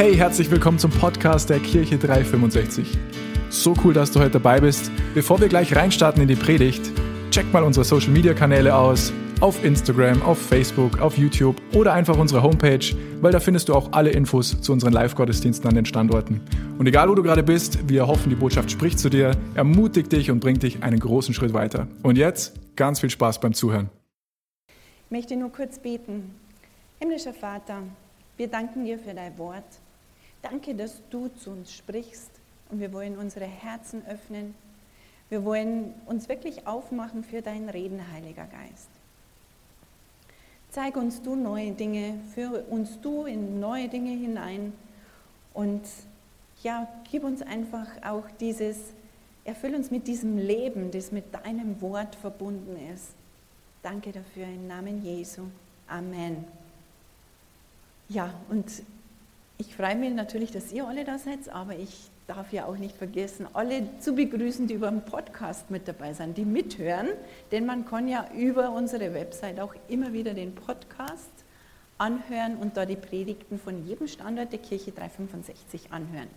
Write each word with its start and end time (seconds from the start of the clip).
Hey, 0.00 0.16
herzlich 0.16 0.50
willkommen 0.50 0.78
zum 0.78 0.90
Podcast 0.90 1.50
der 1.50 1.58
Kirche 1.58 1.98
365. 1.98 2.96
So 3.50 3.74
cool, 3.84 3.92
dass 3.92 4.10
du 4.10 4.18
heute 4.18 4.30
dabei 4.30 4.58
bist. 4.58 4.90
Bevor 5.12 5.42
wir 5.42 5.48
gleich 5.48 5.76
reinstarten 5.76 6.22
in 6.22 6.26
die 6.28 6.36
Predigt, 6.36 6.80
check 7.30 7.52
mal 7.52 7.62
unsere 7.62 7.84
Social 7.84 8.08
Media 8.08 8.32
Kanäle 8.32 8.74
aus. 8.74 9.12
Auf 9.40 9.62
Instagram, 9.62 10.22
auf 10.22 10.38
Facebook, 10.40 11.02
auf 11.02 11.18
YouTube 11.18 11.60
oder 11.74 11.92
einfach 11.92 12.16
unsere 12.16 12.42
Homepage, 12.42 12.96
weil 13.20 13.30
da 13.30 13.40
findest 13.40 13.68
du 13.68 13.74
auch 13.74 13.92
alle 13.92 14.08
Infos 14.08 14.58
zu 14.62 14.72
unseren 14.72 14.94
Live-Gottesdiensten 14.94 15.68
an 15.68 15.74
den 15.74 15.84
Standorten. 15.84 16.40
Und 16.78 16.86
egal 16.86 17.10
wo 17.10 17.14
du 17.14 17.22
gerade 17.22 17.42
bist, 17.42 17.86
wir 17.86 18.06
hoffen, 18.06 18.30
die 18.30 18.36
Botschaft 18.36 18.70
spricht 18.70 18.98
zu 18.98 19.10
dir, 19.10 19.32
ermutigt 19.54 20.10
dich 20.12 20.30
und 20.30 20.40
bringt 20.40 20.62
dich 20.62 20.82
einen 20.82 20.98
großen 20.98 21.34
Schritt 21.34 21.52
weiter. 21.52 21.88
Und 22.02 22.16
jetzt 22.16 22.54
ganz 22.74 23.00
viel 23.00 23.10
Spaß 23.10 23.38
beim 23.40 23.52
Zuhören. 23.52 23.90
Ich 24.66 25.10
möchte 25.10 25.36
nur 25.36 25.52
kurz 25.52 25.78
beten. 25.78 26.36
Himmlischer 27.00 27.34
Vater, 27.34 27.82
wir 28.38 28.48
danken 28.48 28.86
dir 28.86 28.98
für 28.98 29.12
dein 29.12 29.36
Wort. 29.36 29.66
Danke, 30.42 30.74
dass 30.74 31.00
du 31.10 31.28
zu 31.28 31.50
uns 31.50 31.72
sprichst 31.72 32.30
und 32.70 32.80
wir 32.80 32.92
wollen 32.92 33.18
unsere 33.18 33.44
Herzen 33.44 34.02
öffnen. 34.06 34.54
Wir 35.28 35.44
wollen 35.44 35.94
uns 36.06 36.28
wirklich 36.28 36.66
aufmachen 36.66 37.24
für 37.24 37.42
dein 37.42 37.68
Reden, 37.68 38.00
Heiliger 38.12 38.46
Geist. 38.46 38.88
Zeig 40.70 40.96
uns 40.96 41.20
du 41.22 41.34
neue 41.34 41.72
Dinge, 41.72 42.14
führe 42.34 42.62
uns 42.62 43.00
du 43.00 43.26
in 43.26 43.60
neue 43.60 43.88
Dinge 43.88 44.12
hinein 44.12 44.72
und 45.52 45.82
ja, 46.62 46.88
gib 47.10 47.24
uns 47.24 47.42
einfach 47.42 47.86
auch 48.04 48.24
dieses, 48.38 48.76
erfüll 49.44 49.74
uns 49.74 49.90
mit 49.90 50.06
diesem 50.06 50.38
Leben, 50.38 50.90
das 50.90 51.10
mit 51.10 51.34
deinem 51.34 51.80
Wort 51.80 52.14
verbunden 52.14 52.76
ist. 52.94 53.08
Danke 53.82 54.12
dafür 54.12 54.44
im 54.44 54.68
Namen 54.68 55.02
Jesu. 55.02 55.42
Amen. 55.88 56.44
Ja, 58.08 58.32
und 58.48 58.66
ich 59.60 59.76
freue 59.76 59.94
mich 59.94 60.14
natürlich, 60.14 60.50
dass 60.50 60.72
ihr 60.72 60.86
alle 60.88 61.04
da 61.04 61.18
seid, 61.18 61.50
aber 61.50 61.76
ich 61.76 62.10
darf 62.26 62.50
ja 62.50 62.64
auch 62.64 62.78
nicht 62.78 62.96
vergessen, 62.96 63.46
alle 63.52 63.82
zu 63.98 64.14
begrüßen, 64.14 64.66
die 64.66 64.74
über 64.74 64.90
den 64.90 65.04
Podcast 65.04 65.70
mit 65.70 65.86
dabei 65.86 66.14
sind, 66.14 66.38
die 66.38 66.46
mithören, 66.46 67.08
denn 67.52 67.66
man 67.66 67.84
kann 67.84 68.08
ja 68.08 68.26
über 68.34 68.70
unsere 68.70 69.12
Website 69.12 69.60
auch 69.60 69.74
immer 69.88 70.14
wieder 70.14 70.32
den 70.32 70.54
Podcast 70.54 71.30
anhören 71.98 72.56
und 72.56 72.78
da 72.78 72.86
die 72.86 72.96
Predigten 72.96 73.58
von 73.58 73.86
jedem 73.86 74.08
Standort 74.08 74.50
der 74.50 74.60
Kirche 74.60 74.92
365 74.92 75.92
anhören. 75.92 76.28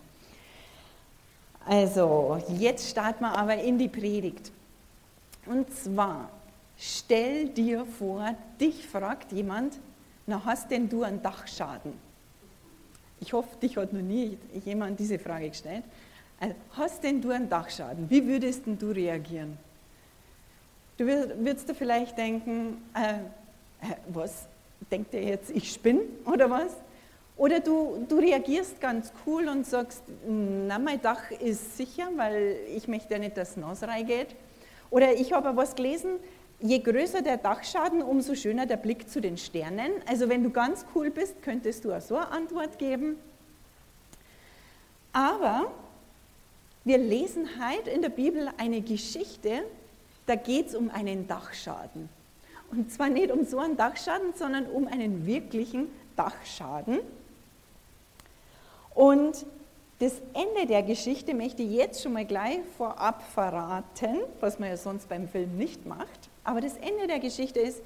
Also, 1.66 2.44
jetzt 2.50 2.90
starten 2.90 3.24
wir 3.24 3.38
aber 3.38 3.56
in 3.56 3.78
die 3.78 3.88
Predigt. 3.88 4.52
Und 5.46 5.74
zwar, 5.74 6.30
stell 6.78 7.48
dir 7.48 7.86
vor, 7.86 8.36
dich 8.60 8.86
fragt 8.86 9.32
jemand, 9.32 9.80
na 10.28 10.44
hast 10.44 10.70
denn 10.72 10.90
du 10.90 11.04
einen 11.04 11.22
Dachschaden? 11.22 12.03
Ich 13.24 13.32
hoffe, 13.32 13.56
dich 13.62 13.78
hat 13.78 13.94
noch 13.94 14.02
nie 14.02 14.38
jemand 14.66 15.00
diese 15.00 15.18
Frage 15.18 15.48
gestellt. 15.48 15.86
Also, 16.42 16.56
hast 16.74 17.02
denn 17.06 17.22
du 17.22 17.30
einen 17.30 17.48
Dachschaden? 17.48 18.10
Wie 18.10 18.28
würdest 18.28 18.66
denn 18.66 18.78
du 18.78 18.92
reagieren? 18.92 19.58
Du 20.98 21.06
würdest 21.06 21.70
du 21.70 21.74
vielleicht 21.74 22.18
denken, 22.18 22.84
äh, 22.94 23.88
was, 24.10 24.46
denkt 24.92 25.14
er 25.14 25.24
jetzt, 25.24 25.52
ich 25.52 25.72
spinne 25.72 26.02
oder 26.26 26.50
was? 26.50 26.76
Oder 27.38 27.62
du, 27.62 28.06
du 28.10 28.18
reagierst 28.18 28.82
ganz 28.82 29.14
cool 29.26 29.48
und 29.48 29.66
sagst, 29.66 30.04
na, 30.28 30.78
mein 30.78 31.02
Dach 31.02 31.32
ist 31.32 31.78
sicher, 31.78 32.10
weil 32.18 32.58
ich 32.76 32.90
möchte 32.90 33.14
ja 33.14 33.20
nicht, 33.20 33.38
dass 33.38 33.52
es 33.52 33.58
nass 33.58 33.84
reingeht. 33.84 34.36
Oder 34.90 35.14
ich 35.14 35.32
habe 35.32 35.56
was 35.56 35.76
gelesen, 35.76 36.20
je 36.64 36.80
größer 36.80 37.22
der 37.22 37.38
Dachschaden, 37.38 38.02
umso 38.02 38.36
schöner 38.36 38.66
der 38.66 38.78
Blick 38.78 39.10
zu 39.10 39.20
den 39.20 39.38
Sternen. 39.38 39.92
Also 40.08 40.30
wenn 40.30 40.44
du 40.44 40.50
ganz 40.50 40.86
cool 40.96 41.12
bist, 41.12 41.42
könntest 41.44 41.84
du 41.84 41.92
auch 41.92 42.02
so 42.02 42.16
eine 42.16 42.32
Antwort 42.32 42.80
geben. 42.80 43.18
Aber 45.12 45.72
wir 46.86 46.98
lesen 46.98 47.50
heute 47.62 47.90
in 47.90 48.02
der 48.02 48.10
Bibel 48.10 48.50
eine 48.58 48.82
Geschichte, 48.82 49.64
da 50.26 50.36
geht 50.36 50.68
es 50.68 50.76
um 50.76 50.90
einen 50.90 51.28
Dachschaden. 51.28 52.08
Und 52.72 52.92
zwar 52.92 53.10
nicht 53.10 53.30
um 53.30 53.46
so 53.46 53.60
einen 53.60 53.76
Dachschaden, 53.76 54.34
sondern 54.34 54.66
um 54.66 54.88
einen 54.88 55.26
wirklichen 55.26 55.90
Dachschaden. 56.16 57.00
Und 58.96 59.46
das 60.00 60.14
Ende 60.34 60.66
der 60.68 60.82
Geschichte 60.82 61.34
möchte 61.34 61.62
ich 61.62 61.72
jetzt 61.72 62.02
schon 62.02 62.14
mal 62.14 62.26
gleich 62.26 62.60
vorab 62.78 63.22
verraten, 63.34 64.22
was 64.40 64.60
man 64.60 64.70
ja 64.70 64.78
sonst 64.78 65.10
beim 65.10 65.28
Film 65.28 65.58
nicht 65.58 65.86
macht. 65.86 66.30
Aber 66.44 66.62
das 66.62 66.78
Ende 66.78 67.08
der 67.08 67.20
Geschichte 67.20 67.60
ist, 67.60 67.82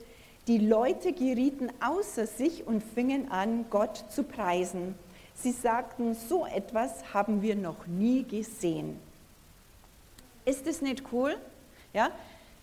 die 0.48 0.58
Leute 0.60 1.14
gerieten 1.14 1.70
außer 1.82 2.26
sich 2.26 2.66
und 2.66 2.82
fingen 2.82 3.30
an, 3.32 3.66
Gott 3.70 4.06
zu 4.10 4.24
preisen. 4.24 4.96
Sie 5.36 5.52
sagten, 5.52 6.16
so 6.16 6.46
etwas 6.46 7.14
haben 7.14 7.42
wir 7.42 7.56
noch 7.56 7.86
nie 7.86 8.24
gesehen. 8.24 9.00
Ist 10.46 10.66
es 10.66 10.82
nicht 10.82 11.04
cool? 11.12 11.36
Ja? 11.94 12.12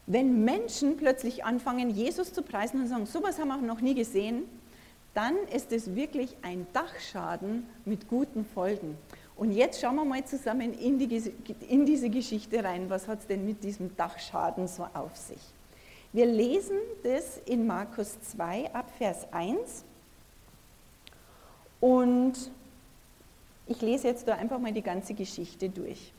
Wenn 0.07 0.45
Menschen 0.45 0.97
plötzlich 0.97 1.45
anfangen, 1.45 1.91
Jesus 1.91 2.33
zu 2.33 2.43
preisen 2.43 2.81
und 2.81 2.89
sagen, 2.89 3.07
so 3.07 3.19
etwas 3.19 3.39
haben 3.39 3.49
wir 3.49 3.57
noch 3.59 3.81
nie 3.81 3.95
gesehen, 3.95 4.45
dann 5.13 5.37
ist 5.55 5.71
es 5.71 5.95
wirklich 5.95 6.37
ein 6.43 6.67
Dachschaden 6.73 7.67
mit 7.85 8.09
guten 8.09 8.45
Folgen. 8.45 8.99
Und 9.37 9.53
jetzt 9.53 9.81
schauen 9.81 9.97
wir 9.97 10.05
mal 10.05 10.25
zusammen 10.25 10.75
in, 10.75 10.99
die, 10.99 11.33
in 11.69 11.87
diese 11.87 12.09
Geschichte 12.09 12.63
rein. 12.65 12.89
Was 12.89 13.09
hat 13.09 13.21
es 13.21 13.27
denn 13.27 13.45
mit 13.45 13.63
diesem 13.63 13.97
Dachschaden 13.97 14.67
so 14.67 14.87
auf 14.95 15.17
sich? 15.17 15.41
Wir 16.15 16.27
lesen 16.27 16.77
das 17.03 17.39
in 17.45 17.67
Markus 17.67 18.17
2 18.21 18.73
ab 18.73 18.89
Vers 18.99 19.27
1 19.33 19.83
und 21.81 22.35
ich 23.67 23.81
lese 23.81 24.07
jetzt 24.07 24.29
da 24.29 24.37
einfach 24.37 24.61
mal 24.61 24.71
die 24.71 24.81
ganze 24.81 25.15
Geschichte 25.15 25.69
durch. 25.71 26.13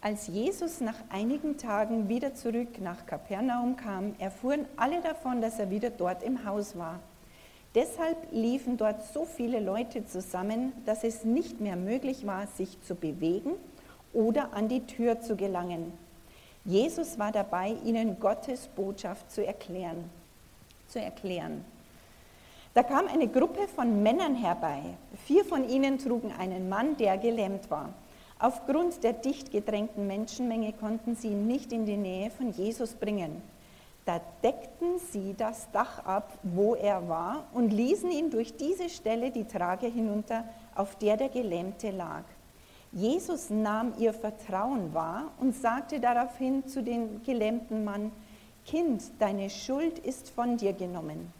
Als 0.00 0.28
Jesus 0.28 0.80
nach 0.80 0.94
einigen 1.10 1.58
Tagen 1.58 2.08
wieder 2.08 2.36
zurück 2.36 2.80
nach 2.80 3.04
Kapernaum 3.04 3.74
kam, 3.76 4.14
erfuhren 4.20 4.66
alle 4.76 5.00
davon, 5.00 5.40
dass 5.40 5.58
er 5.58 5.70
wieder 5.70 5.90
dort 5.90 6.22
im 6.22 6.44
Haus 6.44 6.78
war. 6.78 7.00
Deshalb 7.74 8.16
liefen 8.30 8.76
dort 8.76 9.04
so 9.12 9.24
viele 9.24 9.58
Leute 9.58 10.06
zusammen, 10.06 10.72
dass 10.86 11.02
es 11.02 11.24
nicht 11.24 11.60
mehr 11.60 11.74
möglich 11.74 12.28
war, 12.28 12.46
sich 12.46 12.80
zu 12.82 12.94
bewegen 12.94 13.54
oder 14.12 14.54
an 14.54 14.68
die 14.68 14.86
Tür 14.86 15.20
zu 15.20 15.34
gelangen. 15.34 15.92
Jesus 16.64 17.18
war 17.18 17.32
dabei, 17.32 17.76
ihnen 17.84 18.20
Gottes 18.20 18.68
Botschaft 18.68 19.30
zu 19.30 19.44
erklären. 19.44 20.08
Zu 20.88 21.00
erklären. 21.00 21.64
Da 22.74 22.82
kam 22.82 23.06
eine 23.08 23.28
Gruppe 23.28 23.68
von 23.68 24.02
Männern 24.02 24.34
herbei. 24.34 24.82
Vier 25.26 25.44
von 25.44 25.68
ihnen 25.68 25.98
trugen 25.98 26.32
einen 26.38 26.68
Mann, 26.68 26.96
der 26.96 27.18
gelähmt 27.18 27.70
war. 27.70 27.90
Aufgrund 28.38 29.04
der 29.04 29.12
dicht 29.12 29.50
gedrängten 29.50 30.06
Menschenmenge 30.06 30.72
konnten 30.72 31.14
sie 31.14 31.28
ihn 31.28 31.46
nicht 31.46 31.72
in 31.72 31.84
die 31.84 31.96
Nähe 31.96 32.30
von 32.30 32.50
Jesus 32.52 32.94
bringen. 32.94 33.42
Da 34.04 34.20
deckten 34.42 34.98
sie 35.12 35.34
das 35.36 35.70
Dach 35.70 36.04
ab, 36.04 36.38
wo 36.42 36.74
er 36.74 37.08
war, 37.08 37.44
und 37.52 37.72
ließen 37.72 38.10
ihn 38.10 38.30
durch 38.30 38.56
diese 38.56 38.88
Stelle 38.88 39.30
die 39.30 39.44
Trage 39.44 39.86
hinunter, 39.86 40.44
auf 40.74 40.96
der 40.96 41.16
der 41.16 41.28
Gelähmte 41.28 41.90
lag. 41.90 42.24
Jesus 42.92 43.48
nahm 43.48 43.94
ihr 43.98 44.12
Vertrauen 44.12 44.92
wahr 44.92 45.32
und 45.40 45.56
sagte 45.56 45.98
daraufhin 45.98 46.66
zu 46.68 46.82
dem 46.82 47.22
gelähmten 47.24 47.84
Mann, 47.84 48.12
Kind, 48.66 49.02
deine 49.18 49.48
Schuld 49.48 49.98
ist 49.98 50.28
von 50.30 50.58
dir 50.58 50.74
genommen. 50.74 51.32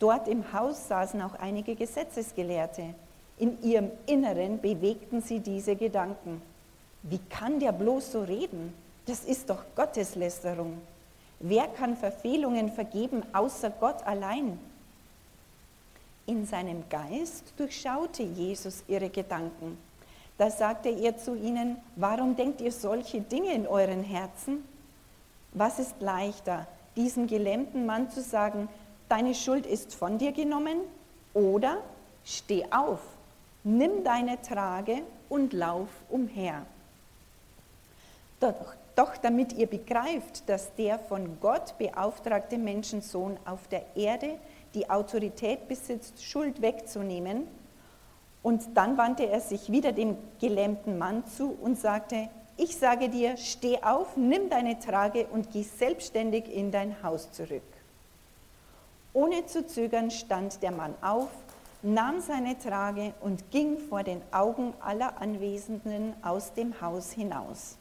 Dort 0.00 0.26
im 0.26 0.52
Haus 0.52 0.88
saßen 0.88 1.22
auch 1.22 1.34
einige 1.34 1.76
Gesetzesgelehrte. 1.76 2.94
In 3.38 3.62
ihrem 3.62 3.90
Inneren 4.06 4.60
bewegten 4.60 5.22
sie 5.22 5.38
diese 5.38 5.76
Gedanken. 5.76 6.42
Wie 7.04 7.20
kann 7.30 7.60
der 7.60 7.72
bloß 7.72 8.12
so 8.12 8.22
reden? 8.22 8.74
Das 9.06 9.24
ist 9.24 9.48
doch 9.48 9.62
Gotteslästerung. 9.76 10.78
Wer 11.38 11.68
kann 11.68 11.96
Verfehlungen 11.96 12.70
vergeben 12.70 13.22
außer 13.32 13.70
Gott 13.70 14.02
allein? 14.04 14.58
In 16.26 16.44
seinem 16.44 16.84
Geist 16.90 17.54
durchschaute 17.56 18.24
Jesus 18.24 18.82
ihre 18.88 19.08
Gedanken 19.08 19.78
da 20.40 20.50
sagte 20.50 20.88
er 20.88 21.18
zu 21.18 21.34
ihnen, 21.34 21.76
warum 21.96 22.34
denkt 22.34 22.62
ihr 22.62 22.72
solche 22.72 23.20
Dinge 23.20 23.52
in 23.52 23.66
euren 23.66 24.02
Herzen? 24.02 24.64
Was 25.52 25.78
ist 25.78 26.00
leichter, 26.00 26.66
diesem 26.96 27.26
gelähmten 27.26 27.84
Mann 27.84 28.08
zu 28.08 28.22
sagen, 28.22 28.66
deine 29.10 29.34
Schuld 29.34 29.66
ist 29.66 29.94
von 29.94 30.16
dir 30.16 30.32
genommen? 30.32 30.78
Oder 31.34 31.76
steh 32.24 32.64
auf, 32.70 33.00
nimm 33.64 34.02
deine 34.02 34.40
Trage 34.40 35.02
und 35.28 35.52
lauf 35.52 35.90
umher. 36.08 36.64
Doch, 38.40 38.74
doch 38.96 39.18
damit 39.18 39.52
ihr 39.52 39.66
begreift, 39.66 40.48
dass 40.48 40.74
der 40.74 40.98
von 40.98 41.36
Gott 41.42 41.76
beauftragte 41.76 42.56
Menschensohn 42.56 43.36
auf 43.44 43.68
der 43.68 43.84
Erde 43.94 44.38
die 44.72 44.88
Autorität 44.88 45.68
besitzt, 45.68 46.24
Schuld 46.24 46.62
wegzunehmen, 46.62 47.46
und 48.42 48.76
dann 48.76 48.96
wandte 48.96 49.28
er 49.28 49.40
sich 49.40 49.70
wieder 49.70 49.92
dem 49.92 50.16
gelähmten 50.40 50.98
Mann 50.98 51.24
zu 51.26 51.56
und 51.60 51.78
sagte, 51.78 52.28
ich 52.56 52.76
sage 52.76 53.08
dir, 53.08 53.36
steh 53.36 53.82
auf, 53.82 54.16
nimm 54.16 54.50
deine 54.50 54.78
Trage 54.78 55.26
und 55.26 55.50
geh 55.50 55.62
selbstständig 55.62 56.46
in 56.54 56.70
dein 56.70 57.02
Haus 57.02 57.32
zurück. 57.32 57.62
Ohne 59.12 59.46
zu 59.46 59.66
zögern 59.66 60.10
stand 60.10 60.62
der 60.62 60.70
Mann 60.70 60.94
auf, 61.00 61.30
nahm 61.82 62.20
seine 62.20 62.58
Trage 62.58 63.14
und 63.20 63.50
ging 63.50 63.78
vor 63.78 64.02
den 64.02 64.20
Augen 64.30 64.74
aller 64.80 65.20
Anwesenden 65.20 66.14
aus 66.22 66.52
dem 66.52 66.80
Haus 66.80 67.12
hinaus. 67.12 67.76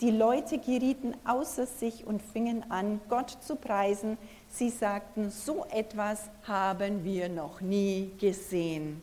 Die 0.00 0.10
Leute 0.10 0.58
gerieten 0.58 1.14
außer 1.24 1.66
sich 1.66 2.06
und 2.06 2.20
fingen 2.20 2.70
an, 2.70 3.00
Gott 3.08 3.30
zu 3.40 3.56
preisen. 3.56 4.18
Sie 4.50 4.68
sagten, 4.68 5.30
so 5.30 5.64
etwas 5.70 6.24
haben 6.46 7.04
wir 7.04 7.28
noch 7.28 7.60
nie 7.60 8.10
gesehen. 8.18 9.00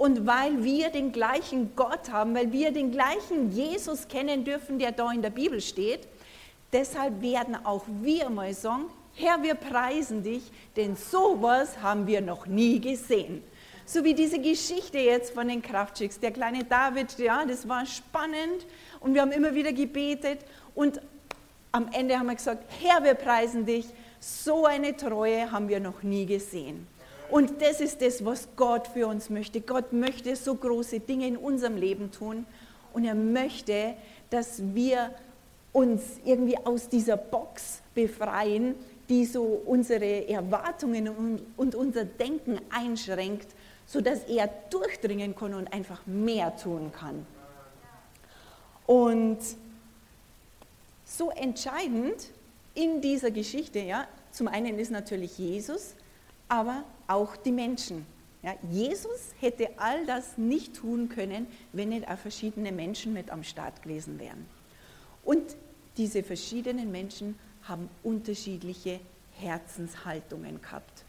Und 0.00 0.26
weil 0.26 0.64
wir 0.64 0.88
den 0.88 1.12
gleichen 1.12 1.76
Gott 1.76 2.10
haben, 2.10 2.34
weil 2.34 2.52
wir 2.52 2.72
den 2.72 2.90
gleichen 2.90 3.52
Jesus 3.52 4.08
kennen 4.08 4.44
dürfen, 4.44 4.78
der 4.78 4.92
da 4.92 5.12
in 5.12 5.20
der 5.20 5.28
Bibel 5.28 5.60
steht, 5.60 6.08
deshalb 6.72 7.20
werden 7.20 7.54
auch 7.66 7.84
wir 8.00 8.30
mal 8.30 8.54
sagen, 8.54 8.86
Herr, 9.12 9.42
wir 9.42 9.56
preisen 9.56 10.22
dich, 10.22 10.40
denn 10.74 10.96
sowas 10.96 11.82
haben 11.82 12.06
wir 12.06 12.22
noch 12.22 12.46
nie 12.46 12.80
gesehen. 12.80 13.42
So 13.84 14.02
wie 14.02 14.14
diese 14.14 14.38
Geschichte 14.38 14.96
jetzt 14.96 15.34
von 15.34 15.48
den 15.48 15.60
Kraftschicks. 15.60 16.18
Der 16.18 16.30
kleine 16.30 16.64
David, 16.64 17.18
ja, 17.18 17.44
das 17.44 17.68
war 17.68 17.84
spannend 17.84 18.66
und 19.00 19.12
wir 19.12 19.20
haben 19.20 19.32
immer 19.32 19.54
wieder 19.54 19.74
gebetet 19.74 20.46
und 20.74 20.98
am 21.72 21.90
Ende 21.92 22.18
haben 22.18 22.28
wir 22.28 22.36
gesagt, 22.36 22.64
Herr, 22.80 23.04
wir 23.04 23.12
preisen 23.12 23.66
dich. 23.66 23.84
So 24.18 24.64
eine 24.64 24.96
Treue 24.96 25.52
haben 25.52 25.68
wir 25.68 25.78
noch 25.78 26.02
nie 26.02 26.24
gesehen. 26.24 26.86
Und 27.30 27.62
das 27.62 27.80
ist 27.80 28.02
das, 28.02 28.24
was 28.24 28.48
Gott 28.56 28.88
für 28.88 29.06
uns 29.06 29.30
möchte. 29.30 29.60
Gott 29.60 29.92
möchte 29.92 30.34
so 30.34 30.54
große 30.54 31.00
Dinge 31.00 31.28
in 31.28 31.36
unserem 31.36 31.76
Leben 31.76 32.10
tun 32.10 32.44
und 32.92 33.04
er 33.04 33.14
möchte, 33.14 33.94
dass 34.30 34.62
wir 34.74 35.14
uns 35.72 36.02
irgendwie 36.24 36.58
aus 36.58 36.88
dieser 36.88 37.16
Box 37.16 37.82
befreien, 37.94 38.74
die 39.08 39.24
so 39.24 39.42
unsere 39.42 40.28
Erwartungen 40.28 41.40
und, 41.56 41.74
unser 41.74 42.04
Denken 42.04 42.60
einschränkt, 42.70 43.48
sodass 43.86 44.24
er 44.24 44.48
durchdringen 44.70 45.36
kann 45.36 45.54
und 45.54 45.72
einfach 45.72 46.04
mehr 46.06 46.56
tun 46.56 46.92
kann. 46.92 47.26
Und 48.86 49.38
so 51.04 51.30
entscheidend 51.30 52.30
in 52.74 53.00
dieser 53.00 53.30
Geschichte, 53.30 53.80
ja, 53.80 54.06
zum 54.32 54.48
einen 54.48 54.78
ist 54.78 54.90
natürlich 54.90 55.38
Jesus, 55.38 55.94
aber 56.48 56.84
auch 57.10 57.36
die 57.36 57.52
Menschen. 57.52 58.06
Ja, 58.42 58.54
Jesus 58.70 59.34
hätte 59.40 59.68
all 59.76 60.06
das 60.06 60.38
nicht 60.38 60.76
tun 60.76 61.08
können, 61.08 61.46
wenn 61.72 61.90
nicht 61.90 62.08
auch 62.08 62.16
verschiedene 62.16 62.72
Menschen 62.72 63.12
mit 63.12 63.30
am 63.30 63.42
Start 63.42 63.82
gewesen 63.82 64.18
wären. 64.18 64.46
Und 65.24 65.42
diese 65.96 66.22
verschiedenen 66.22 66.90
Menschen 66.90 67.38
haben 67.64 67.90
unterschiedliche 68.02 69.00
Herzenshaltungen 69.32 70.62
gehabt. 70.62 71.04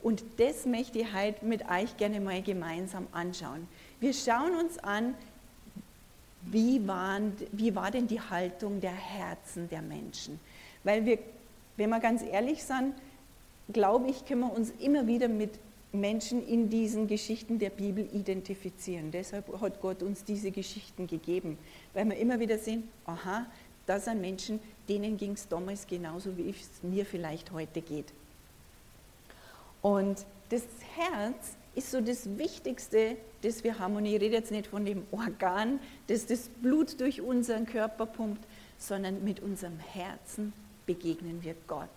Und 0.00 0.22
das 0.36 0.66
möchte 0.66 1.00
ich 1.00 1.12
heute 1.12 1.44
mit 1.44 1.68
euch 1.68 1.96
gerne 1.96 2.20
mal 2.20 2.40
gemeinsam 2.42 3.08
anschauen. 3.10 3.66
Wir 3.98 4.14
schauen 4.14 4.54
uns 4.54 4.78
an, 4.78 5.14
wie, 6.42 6.86
waren, 6.86 7.32
wie 7.50 7.74
war 7.74 7.90
denn 7.90 8.06
die 8.06 8.20
Haltung 8.20 8.80
der 8.80 8.92
Herzen 8.92 9.68
der 9.68 9.82
Menschen. 9.82 10.38
Weil 10.84 11.04
wir, 11.04 11.18
wenn 11.76 11.90
wir 11.90 11.98
ganz 11.98 12.22
ehrlich 12.22 12.62
sind, 12.62 12.94
glaube 13.72 14.08
ich, 14.08 14.24
können 14.24 14.40
wir 14.40 14.52
uns 14.52 14.72
immer 14.78 15.06
wieder 15.06 15.28
mit 15.28 15.58
Menschen 15.92 16.46
in 16.46 16.68
diesen 16.68 17.06
Geschichten 17.06 17.58
der 17.58 17.70
Bibel 17.70 18.06
identifizieren. 18.12 19.10
Deshalb 19.10 19.60
hat 19.60 19.80
Gott 19.80 20.02
uns 20.02 20.24
diese 20.24 20.50
Geschichten 20.50 21.06
gegeben, 21.06 21.58
weil 21.94 22.06
wir 22.06 22.16
immer 22.16 22.40
wieder 22.40 22.58
sehen, 22.58 22.88
aha, 23.06 23.46
das 23.86 24.04
sind 24.04 24.20
Menschen, 24.20 24.60
denen 24.88 25.16
ging 25.16 25.32
es 25.32 25.48
damals 25.48 25.86
genauso, 25.86 26.36
wie 26.36 26.50
es 26.50 26.82
mir 26.82 27.06
vielleicht 27.06 27.52
heute 27.52 27.80
geht. 27.80 28.12
Und 29.80 30.26
das 30.50 30.62
Herz 30.96 31.56
ist 31.74 31.90
so 31.90 32.00
das 32.00 32.36
Wichtigste, 32.36 33.16
das 33.42 33.64
wir 33.64 33.78
haben. 33.78 33.96
Und 33.96 34.04
ich 34.04 34.14
rede 34.14 34.34
jetzt 34.34 34.50
nicht 34.50 34.66
von 34.66 34.84
dem 34.84 35.04
Organ, 35.10 35.80
das 36.08 36.26
das 36.26 36.48
Blut 36.48 37.00
durch 37.00 37.22
unseren 37.22 37.66
Körper 37.66 38.04
pumpt, 38.06 38.44
sondern 38.78 39.24
mit 39.24 39.40
unserem 39.40 39.78
Herzen 39.78 40.52
begegnen 40.86 41.42
wir 41.42 41.54
Gott. 41.66 41.88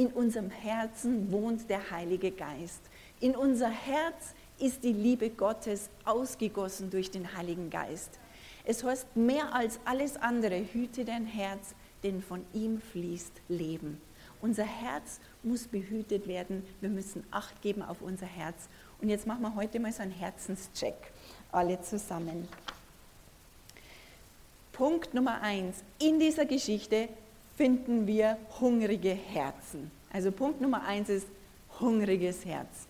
In 0.00 0.12
unserem 0.12 0.48
Herzen 0.48 1.30
wohnt 1.30 1.68
der 1.68 1.90
Heilige 1.90 2.30
Geist. 2.30 2.80
In 3.20 3.36
unser 3.36 3.68
Herz 3.68 4.32
ist 4.58 4.82
die 4.82 4.94
Liebe 4.94 5.28
Gottes 5.28 5.90
ausgegossen 6.06 6.88
durch 6.88 7.10
den 7.10 7.36
Heiligen 7.36 7.68
Geist. 7.68 8.18
Es 8.64 8.82
heißt 8.82 9.14
mehr 9.14 9.54
als 9.54 9.78
alles 9.84 10.16
andere, 10.16 10.64
hüte 10.72 11.04
dein 11.04 11.26
Herz, 11.26 11.74
denn 12.02 12.22
von 12.22 12.46
ihm 12.54 12.80
fließt 12.80 13.42
Leben. 13.50 14.00
Unser 14.40 14.64
Herz 14.64 15.20
muss 15.42 15.66
behütet 15.66 16.26
werden. 16.26 16.64
Wir 16.80 16.88
müssen 16.88 17.22
Acht 17.30 17.60
geben 17.60 17.82
auf 17.82 18.00
unser 18.00 18.24
Herz. 18.24 18.70
Und 19.02 19.10
jetzt 19.10 19.26
machen 19.26 19.42
wir 19.42 19.54
heute 19.54 19.80
mal 19.80 19.92
so 19.92 20.02
einen 20.02 20.12
Herzenscheck, 20.12 21.12
alle 21.52 21.78
zusammen. 21.82 22.48
Punkt 24.72 25.12
Nummer 25.12 25.42
eins. 25.42 25.84
In 25.98 26.18
dieser 26.18 26.46
Geschichte 26.46 27.10
finden 27.60 28.06
wir 28.06 28.38
hungrige 28.58 29.10
Herzen. 29.10 29.90
Also 30.10 30.32
Punkt 30.32 30.62
Nummer 30.62 30.82
eins 30.84 31.10
ist 31.10 31.26
hungriges 31.78 32.46
Herz. 32.46 32.86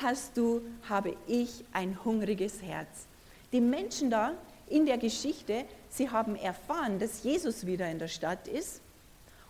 Hast 0.00 0.36
du, 0.36 0.60
habe 0.88 1.16
ich 1.26 1.64
ein 1.72 1.98
hungriges 2.04 2.62
Herz. 2.62 3.08
Die 3.50 3.60
Menschen 3.60 4.08
da, 4.08 4.34
in 4.68 4.86
der 4.86 4.98
Geschichte, 4.98 5.64
sie 5.90 6.08
haben 6.08 6.36
erfahren, 6.36 7.00
dass 7.00 7.24
Jesus 7.24 7.66
wieder 7.66 7.90
in 7.90 7.98
der 7.98 8.06
Stadt 8.06 8.46
ist 8.46 8.80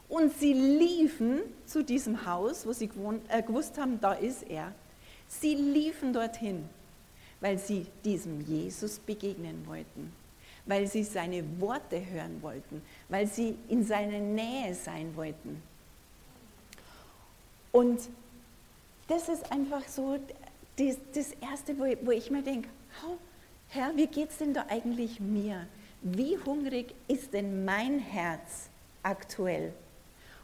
und 0.08 0.32
sie 0.38 0.54
liefen 0.54 1.40
zu 1.66 1.84
diesem 1.84 2.24
Haus, 2.24 2.66
wo 2.66 2.72
sie 2.72 2.88
gewohnt, 2.88 3.26
äh, 3.28 3.42
gewusst 3.42 3.76
haben, 3.76 4.00
da 4.00 4.14
ist 4.14 4.42
er. 4.48 4.72
Sie 5.28 5.54
liefen 5.54 6.14
dorthin, 6.14 6.66
weil 7.42 7.58
sie 7.58 7.84
diesem 8.06 8.40
Jesus 8.40 9.00
begegnen 9.00 9.66
wollten, 9.66 10.14
weil 10.66 10.86
sie 10.86 11.04
seine 11.04 11.44
Worte 11.60 12.04
hören 12.04 12.42
wollten, 12.42 12.82
weil 13.08 13.26
sie 13.26 13.56
in 13.68 13.84
seiner 13.84 14.18
Nähe 14.18 14.74
sein 14.74 15.14
wollten. 15.14 15.62
Und 17.72 18.00
das 19.08 19.28
ist 19.28 19.50
einfach 19.52 19.86
so 19.86 20.18
das, 20.76 20.96
das 21.14 21.32
Erste, 21.40 21.78
wo 21.78 21.84
ich, 21.84 21.98
wo 22.02 22.10
ich 22.10 22.30
mir 22.30 22.42
denke, 22.42 22.68
oh, 23.06 23.16
Herr, 23.68 23.96
wie 23.96 24.06
geht 24.06 24.30
es 24.30 24.38
denn 24.38 24.54
da 24.54 24.66
eigentlich 24.68 25.20
mir? 25.20 25.66
Wie 26.02 26.38
hungrig 26.38 26.94
ist 27.08 27.32
denn 27.32 27.64
mein 27.64 27.98
Herz 27.98 28.68
aktuell? 29.02 29.72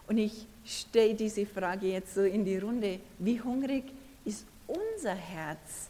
Und 0.06 0.18
ich 0.18 0.46
stelle 0.64 1.14
diese 1.14 1.46
Frage 1.46 1.88
jetzt 1.88 2.14
so 2.14 2.22
in 2.22 2.44
die 2.44 2.58
Runde. 2.58 3.00
Wie 3.18 3.40
hungrig 3.40 3.84
ist 4.24 4.44
unser 4.66 5.14
Herz 5.14 5.88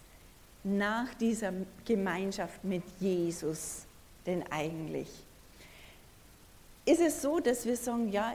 nach 0.65 1.13
dieser 1.15 1.53
Gemeinschaft 1.85 2.63
mit 2.65 2.83
Jesus 3.01 3.87
denn 4.27 4.45
eigentlich? 4.51 5.09
Ist 6.85 7.01
es 7.01 7.23
so, 7.23 7.41
dass 7.41 7.65
wir 7.65 7.77
sagen, 7.77 8.11
ja, 8.11 8.35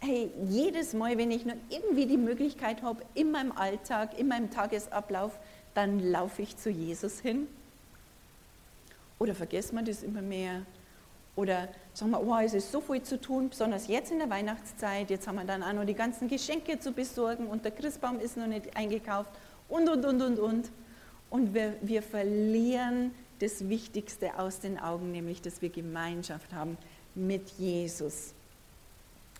hey, 0.00 0.30
jedes 0.48 0.92
Mal, 0.92 1.18
wenn 1.18 1.30
ich 1.30 1.44
nur 1.44 1.56
irgendwie 1.68 2.06
die 2.06 2.16
Möglichkeit 2.16 2.82
habe, 2.82 3.02
in 3.14 3.30
meinem 3.30 3.52
Alltag, 3.52 4.18
in 4.18 4.28
meinem 4.28 4.50
Tagesablauf, 4.50 5.32
dann 5.74 6.00
laufe 6.00 6.42
ich 6.42 6.56
zu 6.56 6.70
Jesus 6.70 7.20
hin? 7.20 7.46
Oder 9.18 9.34
vergessen 9.34 9.76
wir 9.76 9.82
das 9.82 10.02
immer 10.02 10.22
mehr? 10.22 10.62
Oder 11.36 11.68
sagen 11.94 12.12
wir, 12.12 12.22
oh, 12.22 12.36
es 12.38 12.54
ist 12.54 12.70
so 12.70 12.80
viel 12.80 13.02
zu 13.02 13.20
tun, 13.20 13.48
besonders 13.48 13.88
jetzt 13.88 14.12
in 14.12 14.18
der 14.18 14.30
Weihnachtszeit. 14.30 15.10
Jetzt 15.10 15.26
haben 15.26 15.36
wir 15.36 15.44
dann 15.44 15.62
auch 15.62 15.72
noch 15.72 15.84
die 15.84 15.94
ganzen 15.94 16.28
Geschenke 16.28 16.78
zu 16.78 16.92
besorgen 16.92 17.46
und 17.46 17.64
der 17.64 17.72
Christbaum 17.72 18.20
ist 18.20 18.36
noch 18.36 18.46
nicht 18.46 18.76
eingekauft 18.76 19.30
und, 19.68 19.88
und, 19.88 20.04
und, 20.04 20.22
und, 20.22 20.38
und. 20.38 20.70
Und 21.30 21.54
wir, 21.54 21.74
wir 21.80 22.02
verlieren 22.02 23.12
das 23.40 23.68
Wichtigste 23.68 24.38
aus 24.38 24.60
den 24.60 24.78
Augen, 24.78 25.12
nämlich, 25.12 25.42
dass 25.42 25.62
wir 25.62 25.68
Gemeinschaft 25.68 26.52
haben 26.52 26.76
mit 27.14 27.48
Jesus. 27.58 28.32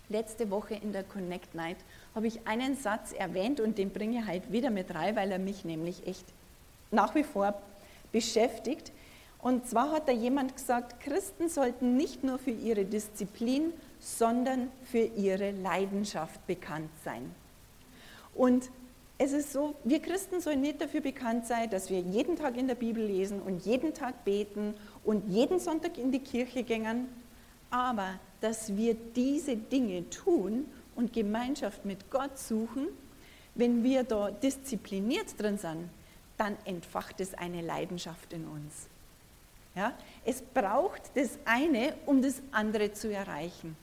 Letzte 0.08 0.50
Woche 0.50 0.74
in 0.74 0.92
der 0.92 1.02
Connect 1.02 1.54
Night 1.54 1.78
habe 2.14 2.26
ich 2.26 2.46
einen 2.46 2.76
Satz 2.76 3.12
erwähnt 3.12 3.60
und 3.60 3.78
den 3.78 3.90
bringe 3.90 4.20
ich 4.20 4.26
heute 4.26 4.52
wieder 4.52 4.70
mit 4.70 4.94
rein, 4.94 5.16
weil 5.16 5.32
er 5.32 5.38
mich 5.38 5.64
nämlich 5.64 6.06
echt 6.06 6.26
nach 6.90 7.14
wie 7.14 7.24
vor 7.24 7.54
beschäftigt. 8.12 8.92
Und 9.40 9.68
zwar 9.68 9.92
hat 9.92 10.08
da 10.08 10.12
jemand 10.12 10.56
gesagt, 10.56 11.00
Christen 11.00 11.48
sollten 11.48 11.96
nicht 11.96 12.22
nur 12.22 12.38
für 12.38 12.50
ihre 12.50 12.84
Disziplin, 12.84 13.72
sondern 13.98 14.70
für 14.90 15.04
ihre 15.04 15.50
Leidenschaft 15.50 16.46
bekannt 16.46 16.90
sein. 17.04 17.34
Und 18.34 18.70
es 19.18 19.32
ist 19.32 19.52
so, 19.52 19.76
wir 19.84 20.00
Christen 20.00 20.40
sollen 20.40 20.60
nicht 20.60 20.80
dafür 20.80 21.00
bekannt 21.00 21.46
sein, 21.46 21.70
dass 21.70 21.88
wir 21.88 22.00
jeden 22.00 22.36
Tag 22.36 22.56
in 22.56 22.66
der 22.66 22.74
Bibel 22.74 23.04
lesen 23.04 23.40
und 23.40 23.64
jeden 23.64 23.94
Tag 23.94 24.24
beten 24.24 24.74
und 25.04 25.28
jeden 25.28 25.60
Sonntag 25.60 25.98
in 25.98 26.10
die 26.10 26.18
Kirche 26.18 26.64
gehen, 26.64 27.06
aber 27.70 28.18
dass 28.40 28.76
wir 28.76 28.94
diese 28.94 29.56
Dinge 29.56 30.08
tun 30.10 30.66
und 30.96 31.12
Gemeinschaft 31.12 31.84
mit 31.84 32.10
Gott 32.10 32.38
suchen, 32.38 32.88
wenn 33.54 33.84
wir 33.84 34.02
da 34.02 34.30
diszipliniert 34.30 35.40
drin 35.40 35.58
sind, 35.58 35.88
dann 36.36 36.56
entfacht 36.64 37.20
es 37.20 37.34
eine 37.34 37.62
Leidenschaft 37.62 38.32
in 38.32 38.46
uns. 38.46 38.88
Ja? 39.76 39.92
Es 40.24 40.42
braucht 40.42 41.02
das 41.14 41.38
eine, 41.44 41.94
um 42.06 42.20
das 42.20 42.42
andere 42.50 42.92
zu 42.92 43.12
erreichen. 43.12 43.76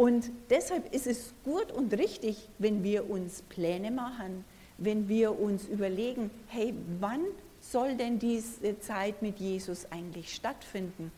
Und 0.00 0.30
deshalb 0.48 0.94
ist 0.94 1.06
es 1.06 1.34
gut 1.44 1.70
und 1.72 1.92
richtig, 1.92 2.48
wenn 2.58 2.82
wir 2.82 3.10
uns 3.10 3.42
Pläne 3.42 3.90
machen, 3.90 4.46
wenn 4.78 5.10
wir 5.10 5.38
uns 5.38 5.68
überlegen, 5.68 6.30
hey, 6.48 6.72
wann 7.00 7.20
soll 7.60 7.96
denn 7.96 8.18
diese 8.18 8.80
Zeit 8.80 9.20
mit 9.20 9.38
Jesus 9.40 9.92
eigentlich 9.92 10.34
stattfinden? 10.34 11.12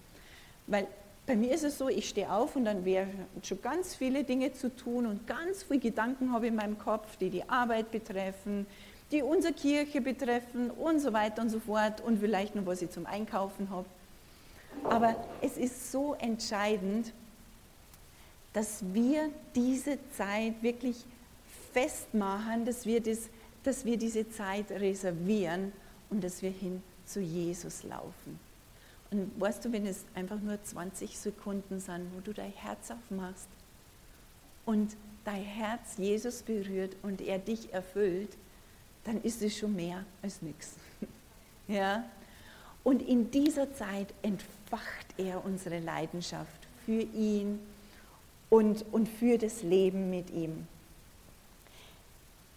Weil 0.66 0.88
bei 1.28 1.36
mir 1.36 1.54
ist 1.54 1.62
es 1.62 1.78
so, 1.78 1.88
ich 1.88 2.08
stehe 2.08 2.32
auf 2.32 2.56
und 2.56 2.64
dann 2.64 2.84
wäre 2.84 3.06
schon 3.44 3.62
ganz 3.62 3.94
viele 3.94 4.24
Dinge 4.24 4.52
zu 4.52 4.74
tun 4.74 5.06
und 5.06 5.28
ganz 5.28 5.62
viele 5.62 5.78
Gedanken 5.78 6.32
habe 6.32 6.46
ich 6.46 6.50
in 6.50 6.56
meinem 6.56 6.76
Kopf, 6.76 7.16
die 7.18 7.30
die 7.30 7.48
Arbeit 7.48 7.92
betreffen, 7.92 8.66
die 9.12 9.22
unsere 9.22 9.54
Kirche 9.54 10.00
betreffen 10.00 10.72
und 10.72 10.98
so 10.98 11.12
weiter 11.12 11.42
und 11.42 11.50
so 11.50 11.60
fort 11.60 12.00
und 12.00 12.18
vielleicht 12.18 12.56
noch 12.56 12.66
was 12.66 12.82
ich 12.82 12.90
zum 12.90 13.06
Einkaufen 13.06 13.70
habe. 13.70 13.86
Aber 14.82 15.14
es 15.40 15.56
ist 15.56 15.92
so 15.92 16.14
entscheidend, 16.14 17.12
dass 18.52 18.82
wir 18.92 19.30
diese 19.54 19.98
Zeit 20.16 20.62
wirklich 20.62 20.96
festmachen, 21.72 22.64
dass 22.64 22.84
wir, 22.86 23.00
das, 23.00 23.28
dass 23.64 23.84
wir 23.84 23.96
diese 23.96 24.28
Zeit 24.30 24.70
reservieren 24.70 25.72
und 26.10 26.22
dass 26.22 26.42
wir 26.42 26.50
hin 26.50 26.82
zu 27.06 27.20
Jesus 27.20 27.82
laufen. 27.82 28.38
Und 29.10 29.40
weißt 29.40 29.64
du, 29.64 29.72
wenn 29.72 29.86
es 29.86 30.04
einfach 30.14 30.40
nur 30.40 30.62
20 30.62 31.18
Sekunden 31.18 31.80
sind, 31.80 32.06
wo 32.14 32.20
du 32.20 32.32
dein 32.32 32.52
Herz 32.52 32.90
aufmachst 32.90 33.48
und 34.64 34.96
dein 35.24 35.42
Herz 35.42 35.96
Jesus 35.98 36.42
berührt 36.42 36.96
und 37.02 37.20
er 37.20 37.38
dich 37.38 37.72
erfüllt, 37.72 38.30
dann 39.04 39.20
ist 39.22 39.42
es 39.42 39.56
schon 39.56 39.74
mehr 39.74 40.04
als 40.22 40.42
nichts. 40.42 40.74
Ja? 41.68 42.04
Und 42.82 43.00
in 43.02 43.30
dieser 43.30 43.72
Zeit 43.72 44.12
entfacht 44.22 45.06
er 45.16 45.44
unsere 45.44 45.78
Leidenschaft 45.78 46.66
für 46.84 47.00
ihn 47.00 47.60
und, 48.52 48.84
und 48.92 49.08
für 49.08 49.38
das 49.38 49.62
Leben 49.62 50.10
mit 50.10 50.28
ihm. 50.28 50.66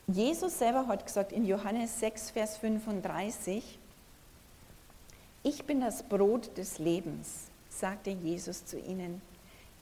Jesus 0.08 0.60
selber 0.60 0.88
hat 0.88 1.06
gesagt 1.06 1.32
in 1.32 1.46
Johannes 1.46 2.02
6, 2.02 2.32
Vers 2.32 2.58
35, 2.58 3.80
ich 5.44 5.64
bin 5.64 5.80
das 5.80 6.04
Brot 6.04 6.58
des 6.58 6.80
Lebens, 6.80 7.46
sagte 7.70 8.10
Jesus 8.10 8.66
zu 8.66 8.78
ihnen. 8.78 9.22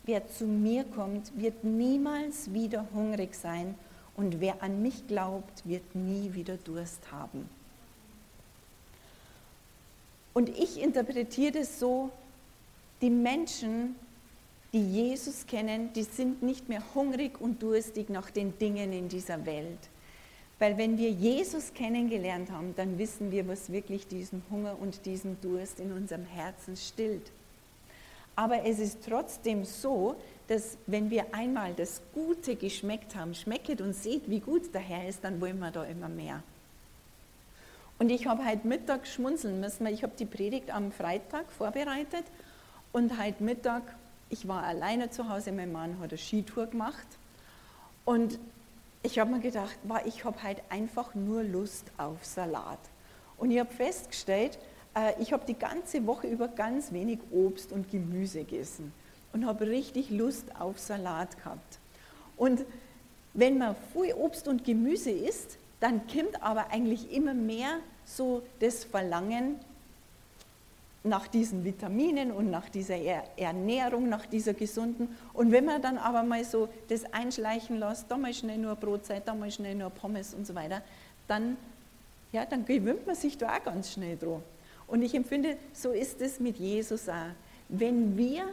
Wer 0.04 0.28
zu 0.28 0.46
mir 0.46 0.84
kommt, 0.84 1.36
wird 1.36 1.64
niemals 1.64 2.54
wieder 2.54 2.86
hungrig 2.94 3.34
sein 3.34 3.74
und 4.16 4.40
wer 4.40 4.62
an 4.62 4.84
mich 4.84 5.08
glaubt, 5.08 5.68
wird 5.68 5.96
nie 5.96 6.36
wieder 6.36 6.58
Durst 6.58 7.12
haben. 7.12 7.50
Und 10.36 10.50
ich 10.50 10.80
interpretiere 10.80 11.54
das 11.54 11.80
so, 11.80 12.12
die 13.02 13.10
Menschen, 13.10 13.96
die 14.74 14.84
Jesus 14.84 15.46
kennen, 15.46 15.94
die 15.94 16.04
sind 16.04 16.42
nicht 16.42 16.68
mehr 16.68 16.84
hungrig 16.96 17.40
und 17.40 17.62
durstig 17.62 18.10
nach 18.10 18.32
den 18.32 18.58
Dingen 18.58 18.92
in 18.92 19.08
dieser 19.08 19.46
Welt. 19.46 19.78
Weil 20.60 20.78
wenn 20.78 20.98
wir 20.98 21.12
Jesus 21.12 21.74
kennengelernt 21.74 22.52
haben, 22.52 22.76
dann 22.76 22.98
wissen 22.98 23.32
wir, 23.32 23.48
was 23.48 23.72
wirklich 23.72 24.08
diesen 24.08 24.44
Hunger 24.50 24.78
und 24.80 25.06
diesen 25.06 25.40
Durst 25.42 25.80
in 25.80 25.92
unserem 25.92 26.26
Herzen 26.26 26.76
stillt. 26.76 27.32
Aber 28.36 28.66
es 28.66 28.80
ist 28.80 29.00
trotzdem 29.08 29.64
so, 29.64 30.16
dass 30.48 30.78
wenn 30.88 31.10
wir 31.12 31.34
einmal 31.34 31.74
das 31.74 32.02
Gute 32.14 32.56
geschmeckt 32.56 33.16
haben, 33.16 33.36
schmecket 33.36 33.80
und 33.80 33.94
seht, 33.94 34.30
wie 34.30 34.40
gut 34.40 34.74
der 34.74 34.82
Herr 34.82 35.08
ist, 35.08 35.24
dann 35.24 35.40
wollen 35.40 35.60
wir 35.60 35.72
da 35.72 35.84
immer 35.84 36.10
mehr. 36.10 36.42
Und 38.00 38.10
ich 38.10 38.26
habe 38.26 38.46
heute 38.46 38.68
Mittag 38.68 39.06
schmunzeln 39.08 39.60
müssen, 39.60 39.86
weil 39.86 39.94
ich 39.94 40.04
habe 40.04 40.14
die 40.18 40.26
Predigt 40.26 40.74
am 40.74 40.92
Freitag 40.92 41.52
vorbereitet 41.52 42.26
und 42.92 43.22
heute 43.22 43.44
Mittag, 43.44 43.84
ich 44.34 44.48
war 44.48 44.64
alleine 44.64 45.12
zu 45.12 45.30
Hause, 45.30 45.52
mein 45.52 45.72
Mann 45.72 46.00
hat 46.00 46.10
eine 46.10 46.18
Skitour 46.18 46.66
gemacht 46.66 47.06
und 48.04 48.40
ich 49.04 49.20
habe 49.20 49.30
mir 49.30 49.40
gedacht, 49.40 49.78
ich 50.06 50.26
habe 50.26 50.42
heute 50.42 50.62
einfach 50.70 51.14
nur 51.14 51.44
Lust 51.44 51.92
auf 51.98 52.26
Salat. 52.26 52.80
Und 53.38 53.52
ich 53.52 53.60
habe 53.60 53.72
festgestellt, 53.72 54.58
äh, 54.96 55.12
ich 55.22 55.34
habe 55.34 55.46
die 55.46 55.54
ganze 55.54 56.08
Woche 56.08 56.28
über 56.28 56.48
ganz 56.48 56.92
wenig 56.92 57.20
Obst 57.32 57.72
und 57.72 57.92
Gemüse 57.92 58.40
gegessen 58.44 58.92
und 59.34 59.46
habe 59.46 59.68
richtig 59.68 60.10
Lust 60.10 60.46
auf 60.60 60.80
Salat 60.80 61.38
gehabt. 61.38 61.78
Und 62.36 62.66
wenn 63.36 63.60
man 63.60 63.76
viel 63.94 64.16
Obst 64.16 64.48
und 64.48 64.64
Gemüse 64.64 65.12
isst, 65.12 65.58
dann 65.80 66.08
kommt 66.08 66.42
aber 66.42 66.72
eigentlich 66.72 67.12
immer 67.12 67.36
mehr 67.36 67.78
so 68.06 68.42
das 68.62 68.84
Verlangen 68.84 69.60
nach 71.04 71.28
diesen 71.28 71.66
Vitaminen 71.66 72.32
und 72.32 72.50
nach 72.50 72.70
dieser 72.70 72.96
Ernährung, 73.38 74.08
nach 74.08 74.26
dieser 74.26 74.54
gesunden. 74.54 75.10
Und 75.34 75.52
wenn 75.52 75.66
man 75.66 75.82
dann 75.82 75.98
aber 75.98 76.24
mal 76.24 76.46
so 76.46 76.70
das 76.88 77.04
einschleichen 77.14 77.78
lässt, 77.78 78.10
da 78.10 78.18
mal 78.18 78.34
schnell 78.34 78.58
nur 78.58 78.76
Brotzeit, 78.76 79.28
da 79.28 79.36
mal 79.36 79.52
schnell 79.52 79.76
nur 79.76 79.90
Pommes 79.90 80.34
und 80.34 80.48
so 80.48 80.56
weiter, 80.56 80.82
dann, 81.28 81.58
ja, 82.32 82.46
dann 82.46 82.66
gewöhnt 82.66 83.06
man 83.06 83.16
sich 83.16 83.38
da 83.38 83.54
auch 83.54 83.64
ganz 83.64 83.92
schnell 83.92 84.18
dran. 84.18 84.42
Und 84.88 85.02
ich 85.02 85.14
empfinde, 85.14 85.58
so 85.74 85.92
ist 85.92 86.22
es 86.22 86.40
mit 86.40 86.58
Jesus 86.58 87.10
auch. 87.10 87.32
Wenn 87.68 88.18
wir, 88.18 88.44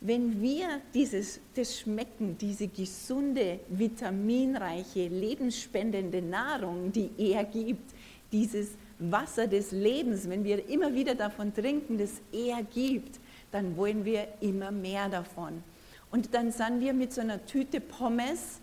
wenn 0.00 0.40
wir 0.40 0.80
dieses, 0.94 1.40
das 1.54 1.80
Schmecken, 1.80 2.38
diese 2.38 2.68
gesunde, 2.68 3.60
vitaminreiche, 3.68 5.08
lebensspendende 5.08 6.22
Nahrung, 6.22 6.92
die 6.92 7.10
er 7.18 7.44
gibt, 7.44 7.92
dieses 8.32 8.68
Wasser 8.98 9.46
des 9.46 9.70
Lebens, 9.70 10.28
wenn 10.28 10.44
wir 10.44 10.68
immer 10.68 10.92
wieder 10.94 11.14
davon 11.14 11.54
trinken, 11.54 11.98
das 11.98 12.20
er 12.32 12.62
gibt, 12.62 13.20
dann 13.52 13.76
wollen 13.76 14.04
wir 14.04 14.28
immer 14.40 14.70
mehr 14.70 15.08
davon. 15.08 15.62
Und 16.10 16.34
dann 16.34 16.52
sind 16.52 16.80
wir 16.80 16.92
mit 16.92 17.12
so 17.12 17.20
einer 17.20 17.44
Tüte 17.46 17.80
Pommes, 17.80 18.60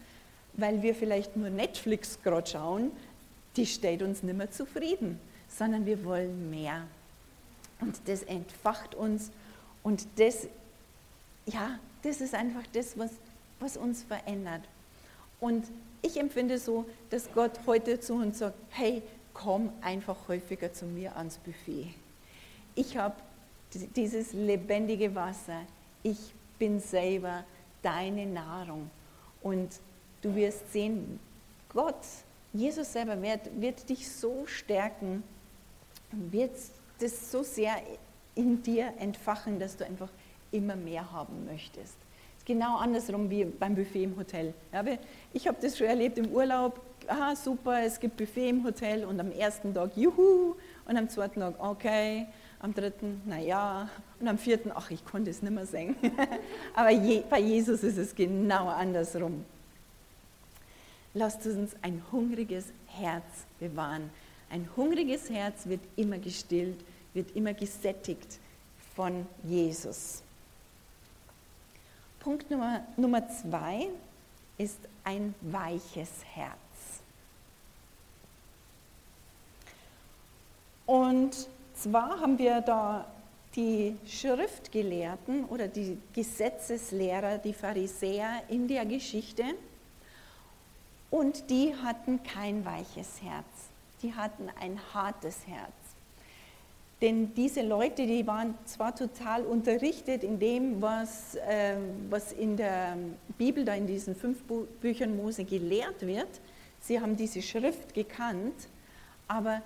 weil 0.54 0.82
wir 0.82 0.96
vielleicht 0.96 1.36
nur 1.38 1.50
Netflix 1.50 2.20
gerade 2.24 2.50
schauen, 2.50 2.92
die 3.56 3.66
stellt 3.66 4.02
uns 4.02 4.24
nicht 4.24 4.38
mehr 4.38 4.52
zufrieden, 4.52 5.20
sondern 5.48 5.86
wir 5.86 6.04
wollen 6.04 6.50
mehr. 6.50 6.84
Und 7.80 7.96
das 8.06 8.24
entfacht 8.24 8.96
uns 8.96 9.32
und 9.84 10.06
das, 10.18 10.48
ja, 11.46 11.80
das 12.04 12.22
ist 12.22 12.34
einfach 12.34 12.64
das, 12.74 12.98
was, 12.98 13.12
was 13.60 13.78
uns 13.78 14.04
verändert. 14.04 14.62
Und 15.40 15.66
ich 16.02 16.18
empfinde 16.18 16.58
so, 16.58 16.86
dass 17.10 17.32
Gott 17.34 17.52
heute 17.66 18.00
zu 18.00 18.14
uns 18.14 18.40
sagt, 18.40 18.56
hey, 18.70 19.02
komm 19.36 19.72
einfach 19.82 20.16
häufiger 20.28 20.74
zu 20.74 20.86
mir 20.86 21.16
ans 21.18 21.38
Buffet. 21.38 21.94
Ich 22.74 22.98
habe 22.98 23.16
dieses 23.96 24.34
lebendige 24.34 25.14
Wasser. 25.14 25.62
Ich 26.02 26.34
bin 26.58 26.80
selber 26.80 27.44
deine 27.84 28.26
Nahrung. 28.26 28.90
Und 29.44 29.70
du 30.22 30.34
wirst 30.34 30.72
sehen, 30.74 31.20
Gott, 31.70 32.00
Jesus 32.54 32.94
selber 32.94 33.22
wird, 33.22 33.62
wird 33.62 33.88
dich 33.90 34.10
so 34.10 34.46
stärken, 34.48 35.24
wird 36.12 36.56
das 37.00 37.32
so 37.32 37.44
sehr 37.44 37.76
in 38.34 38.64
dir 38.64 38.94
entfachen, 38.98 39.60
dass 39.60 39.78
du 39.78 39.86
einfach 39.86 40.10
immer 40.52 40.76
mehr 40.76 41.12
haben 41.12 41.46
möchtest. 41.46 41.98
Genau 42.46 42.78
andersrum 42.78 43.30
wie 43.30 43.44
beim 43.44 43.76
Buffet 43.76 44.04
im 44.04 44.18
Hotel. 44.18 44.54
ich 45.34 45.48
habe 45.48 45.58
das 45.62 45.78
schon 45.78 45.88
erlebt 45.88 46.18
im 46.18 46.28
Urlaub. 46.28 46.80
Ah, 47.08 47.36
super, 47.36 47.82
es 47.84 48.00
gibt 48.00 48.18
Buffet 48.18 48.50
im 48.50 48.64
Hotel 48.64 49.06
und 49.06 49.20
am 49.20 49.32
ersten 49.32 49.74
Tag, 49.74 49.92
juhu, 49.96 50.56
und 50.86 50.98
am 50.98 51.10
zweiten 51.10 51.40
Tag, 51.40 51.56
okay, 51.60 52.28
am 52.60 52.74
dritten, 52.74 53.22
naja, 53.26 53.90
und 54.20 54.28
am 54.28 54.38
vierten, 54.38 54.72
ach, 54.74 54.90
ich 54.90 55.06
konnte 55.06 55.30
es 55.30 55.42
nicht 55.42 55.54
mehr 55.54 55.66
singen. 55.66 55.96
Aber 56.76 56.90
je, 56.90 57.24
bei 57.30 57.40
Jesus 57.40 57.84
ist 57.84 57.98
es 57.98 58.16
genau 58.16 58.68
andersrum. 58.68 59.46
Lasst 61.14 61.46
uns 61.46 61.76
ein 61.82 62.02
hungriges 62.12 62.66
Herz 62.88 63.26
bewahren. 63.60 64.10
Ein 64.50 64.68
hungriges 64.76 65.30
Herz 65.30 65.68
wird 65.68 65.82
immer 65.96 66.18
gestillt, 66.18 66.84
wird 67.14 67.36
immer 67.36 67.54
gesättigt 67.54 68.40
von 68.96 69.26
Jesus. 69.44 70.22
Punkt 72.20 72.50
Nummer, 72.50 72.86
Nummer 72.98 73.28
zwei 73.30 73.88
ist 74.58 74.80
ein 75.04 75.36
weiches 75.42 76.10
Herz. 76.34 76.65
Und 80.86 81.48
zwar 81.74 82.20
haben 82.20 82.38
wir 82.38 82.62
da 82.62 83.06
die 83.56 83.96
Schriftgelehrten 84.06 85.46
oder 85.46 85.68
die 85.68 85.98
Gesetzeslehrer, 86.14 87.38
die 87.38 87.54
Pharisäer 87.54 88.44
in 88.50 88.68
der 88.68 88.86
Geschichte. 88.86 89.44
Und 91.10 91.50
die 91.50 91.74
hatten 91.76 92.22
kein 92.24 92.66
weiches 92.66 93.22
Herz, 93.22 93.46
die 94.02 94.14
hatten 94.14 94.50
ein 94.60 94.80
hartes 94.94 95.48
Herz. 95.48 95.72
Denn 97.02 97.34
diese 97.36 97.62
Leute, 97.62 98.08
die 98.08 98.26
waren 98.26 98.56
zwar 98.66 98.96
total 98.96 99.44
unterrichtet 99.44 100.24
in 100.24 100.40
dem, 100.40 100.82
was, 100.82 101.36
äh, 101.36 101.76
was 102.10 102.32
in 102.32 102.58
der 102.58 102.98
Bibel, 103.38 103.66
da 103.66 103.76
in 103.76 103.86
diesen 103.86 104.16
fünf 104.16 104.44
Büchern 104.82 105.16
Mose 105.16 105.44
gelehrt 105.44 106.02
wird, 106.02 106.40
sie 106.80 107.00
haben 107.00 107.18
diese 107.18 107.42
Schrift 107.42 107.94
gekannt, 107.94 108.56
aber 109.28 109.62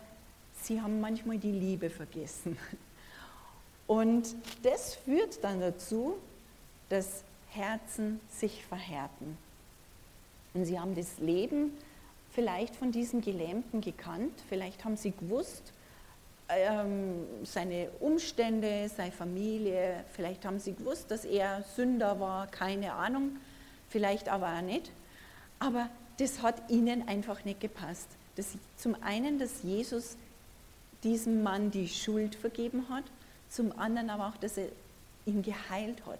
sie 0.63 0.81
haben 0.81 1.01
manchmal 1.01 1.37
die 1.37 1.51
Liebe 1.51 1.89
vergessen. 1.89 2.57
Und 3.87 4.35
das 4.63 4.95
führt 4.95 5.43
dann 5.43 5.59
dazu, 5.59 6.15
dass 6.89 7.23
Herzen 7.49 8.19
sich 8.29 8.65
verhärten. 8.65 9.37
Und 10.53 10.65
sie 10.65 10.79
haben 10.79 10.95
das 10.95 11.19
Leben 11.19 11.71
vielleicht 12.31 12.75
von 12.75 12.91
diesem 12.91 13.21
Gelähmten 13.21 13.81
gekannt, 13.81 14.33
vielleicht 14.47 14.85
haben 14.85 14.97
sie 14.97 15.11
gewusst, 15.11 15.73
ähm, 16.49 17.25
seine 17.43 17.89
Umstände, 17.99 18.89
seine 18.95 19.11
Familie, 19.11 20.03
vielleicht 20.13 20.45
haben 20.45 20.59
sie 20.59 20.73
gewusst, 20.73 21.11
dass 21.11 21.25
er 21.25 21.63
Sünder 21.75 22.19
war, 22.19 22.47
keine 22.47 22.93
Ahnung, 22.93 23.37
vielleicht 23.89 24.29
aber 24.29 24.55
auch 24.55 24.61
nicht. 24.61 24.91
Aber 25.59 25.89
das 26.17 26.41
hat 26.41 26.69
ihnen 26.69 27.07
einfach 27.07 27.45
nicht 27.45 27.59
gepasst. 27.59 28.07
Das, 28.35 28.47
zum 28.77 28.95
einen, 29.03 29.37
dass 29.39 29.63
Jesus 29.63 30.17
diesem 31.03 31.43
Mann 31.43 31.71
die 31.71 31.87
Schuld 31.87 32.35
vergeben 32.35 32.87
hat, 32.89 33.03
zum 33.49 33.77
anderen 33.77 34.09
aber 34.09 34.27
auch, 34.27 34.37
dass 34.37 34.57
er 34.57 34.67
ihn 35.25 35.41
geheilt 35.41 36.05
hat. 36.05 36.19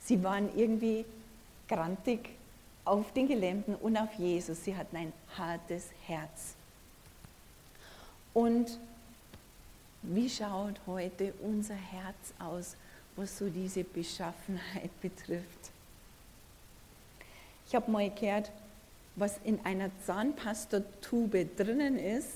Sie 0.00 0.22
waren 0.22 0.48
irgendwie 0.56 1.04
grantig 1.68 2.30
auf 2.84 3.12
den 3.12 3.28
Gelähmten 3.28 3.74
und 3.74 3.96
auf 3.96 4.12
Jesus. 4.14 4.64
Sie 4.64 4.76
hatten 4.76 4.96
ein 4.96 5.12
hartes 5.36 5.88
Herz. 6.06 6.54
Und 8.32 8.78
wie 10.02 10.28
schaut 10.28 10.80
heute 10.86 11.34
unser 11.42 11.74
Herz 11.74 12.32
aus, 12.38 12.76
was 13.16 13.36
so 13.36 13.48
diese 13.48 13.84
Beschaffenheit 13.84 14.90
betrifft? 15.02 15.70
Ich 17.66 17.74
habe 17.74 17.90
mal 17.90 18.10
gehört, 18.10 18.50
was 19.16 19.38
in 19.44 19.60
einer 19.64 19.90
Zahnpastatube 20.06 21.46
drinnen 21.56 21.98
ist, 21.98 22.30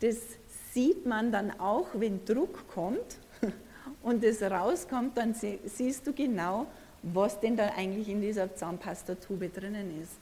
das 0.00 0.16
sieht 0.72 1.06
man 1.06 1.32
dann 1.32 1.58
auch, 1.58 1.88
wenn 1.94 2.24
Druck 2.24 2.68
kommt 2.68 3.18
und 4.02 4.22
es 4.24 4.42
rauskommt, 4.42 5.16
dann 5.16 5.34
siehst 5.34 6.06
du 6.06 6.12
genau, 6.12 6.66
was 7.02 7.40
denn 7.40 7.56
da 7.56 7.70
eigentlich 7.76 8.08
in 8.08 8.20
dieser 8.20 8.54
Zahnpastatube 8.54 9.48
drinnen 9.48 10.00
ist. 10.00 10.12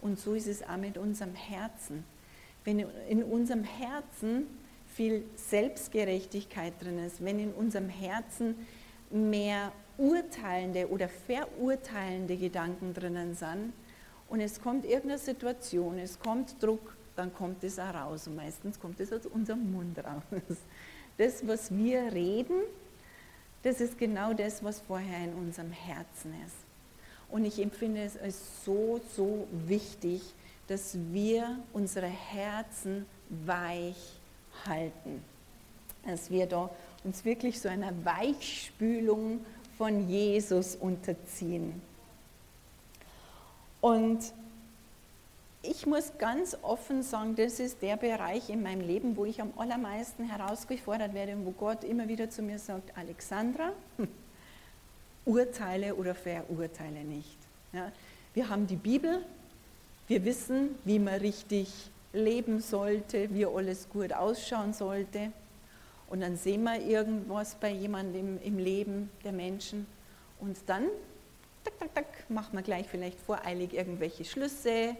Und 0.00 0.18
so 0.18 0.34
ist 0.34 0.46
es 0.46 0.62
auch 0.62 0.76
mit 0.76 0.98
unserem 0.98 1.34
Herzen. 1.34 2.04
Wenn 2.64 2.84
in 3.08 3.22
unserem 3.24 3.64
Herzen 3.64 4.46
viel 4.86 5.24
Selbstgerechtigkeit 5.36 6.74
drin 6.80 6.98
ist, 7.04 7.24
wenn 7.24 7.38
in 7.38 7.52
unserem 7.52 7.88
Herzen 7.88 8.54
mehr 9.10 9.72
urteilende 9.96 10.88
oder 10.88 11.08
verurteilende 11.08 12.36
Gedanken 12.36 12.94
drinnen 12.94 13.34
sind 13.34 13.72
und 14.28 14.40
es 14.40 14.60
kommt 14.60 14.84
irgendeine 14.84 15.18
Situation, 15.18 15.98
es 15.98 16.18
kommt 16.20 16.62
Druck, 16.62 16.96
dann 17.18 17.34
kommt 17.34 17.64
es 17.64 17.78
auch 17.78 17.92
raus 17.92 18.28
und 18.28 18.36
meistens 18.36 18.78
kommt 18.78 19.00
es 19.00 19.12
aus 19.12 19.26
unserem 19.26 19.72
Mund 19.72 19.98
raus. 19.98 20.56
Das, 21.16 21.44
was 21.48 21.76
wir 21.76 22.12
reden, 22.12 22.62
das 23.64 23.80
ist 23.80 23.98
genau 23.98 24.32
das, 24.34 24.62
was 24.62 24.80
vorher 24.80 25.24
in 25.24 25.34
unserem 25.34 25.72
Herzen 25.72 26.32
ist. 26.46 26.54
Und 27.28 27.44
ich 27.44 27.60
empfinde 27.60 28.02
es 28.02 28.16
als 28.16 28.64
so, 28.64 29.00
so 29.16 29.48
wichtig, 29.66 30.22
dass 30.68 30.96
wir 31.10 31.58
unsere 31.72 32.06
Herzen 32.06 33.04
weich 33.28 33.96
halten. 34.64 35.24
Dass 36.06 36.30
wir 36.30 36.46
da 36.46 36.70
uns 37.02 37.24
wirklich 37.24 37.60
so 37.60 37.68
einer 37.68 37.92
Weichspülung 38.04 39.44
von 39.76 40.08
Jesus 40.08 40.76
unterziehen. 40.76 41.82
Und 43.80 44.20
ich 45.62 45.86
muss 45.86 46.12
ganz 46.18 46.56
offen 46.62 47.02
sagen, 47.02 47.34
das 47.34 47.58
ist 47.58 47.82
der 47.82 47.96
Bereich 47.96 48.48
in 48.48 48.62
meinem 48.62 48.80
Leben, 48.80 49.16
wo 49.16 49.24
ich 49.24 49.40
am 49.40 49.52
allermeisten 49.56 50.24
herausgefordert 50.24 51.14
werde 51.14 51.34
und 51.34 51.46
wo 51.46 51.50
Gott 51.50 51.84
immer 51.84 52.08
wieder 52.08 52.30
zu 52.30 52.42
mir 52.42 52.58
sagt, 52.58 52.96
Alexandra, 52.96 53.72
urteile 55.24 55.94
oder 55.94 56.14
verurteile 56.14 57.04
nicht. 57.04 57.38
Ja, 57.72 57.90
wir 58.34 58.48
haben 58.48 58.66
die 58.66 58.76
Bibel, 58.76 59.24
wir 60.06 60.24
wissen, 60.24 60.76
wie 60.84 60.98
man 60.98 61.14
richtig 61.14 61.90
leben 62.12 62.60
sollte, 62.60 63.34
wie 63.34 63.44
alles 63.44 63.88
gut 63.90 64.12
ausschauen 64.12 64.72
sollte. 64.72 65.32
Und 66.08 66.20
dann 66.20 66.36
sehen 66.36 66.62
wir 66.62 66.80
irgendwas 66.80 67.56
bei 67.56 67.70
jemandem 67.70 68.38
im, 68.38 68.42
im 68.42 68.58
Leben 68.58 69.10
der 69.24 69.32
Menschen 69.32 69.86
und 70.40 70.56
dann 70.66 70.84
tak, 71.64 71.78
tak, 71.78 71.94
tak, 71.94 72.30
machen 72.30 72.56
wir 72.56 72.62
gleich 72.62 72.86
vielleicht 72.88 73.20
voreilig 73.20 73.74
irgendwelche 73.74 74.24
Schlüsse 74.24 74.96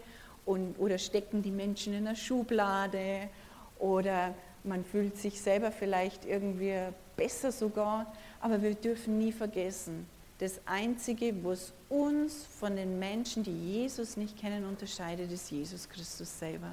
und, 0.49 0.79
oder 0.79 0.97
stecken 0.97 1.43
die 1.43 1.51
Menschen 1.51 1.93
in 1.93 2.07
einer 2.07 2.15
Schublade 2.15 3.29
oder 3.77 4.33
man 4.63 4.83
fühlt 4.83 5.15
sich 5.15 5.39
selber 5.39 5.71
vielleicht 5.71 6.25
irgendwie 6.25 6.73
besser 7.15 7.51
sogar, 7.51 8.11
aber 8.41 8.59
wir 8.63 8.73
dürfen 8.73 9.19
nie 9.19 9.31
vergessen, 9.31 10.07
das 10.39 10.59
Einzige, 10.65 11.35
was 11.43 11.71
uns 11.87 12.47
von 12.59 12.75
den 12.75 12.97
Menschen, 12.97 13.43
die 13.43 13.51
Jesus 13.51 14.17
nicht 14.17 14.39
kennen, 14.39 14.65
unterscheidet, 14.65 15.31
ist 15.31 15.51
Jesus 15.51 15.87
Christus 15.87 16.39
selber. 16.39 16.71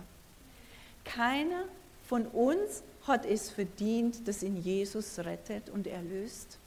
Keiner 1.04 1.64
von 2.08 2.26
uns 2.28 2.82
hat 3.02 3.26
es 3.26 3.50
verdient, 3.50 4.26
dass 4.26 4.42
ihn 4.42 4.56
Jesus 4.56 5.18
rettet 5.18 5.68
und 5.68 5.86
erlöst. 5.86 6.58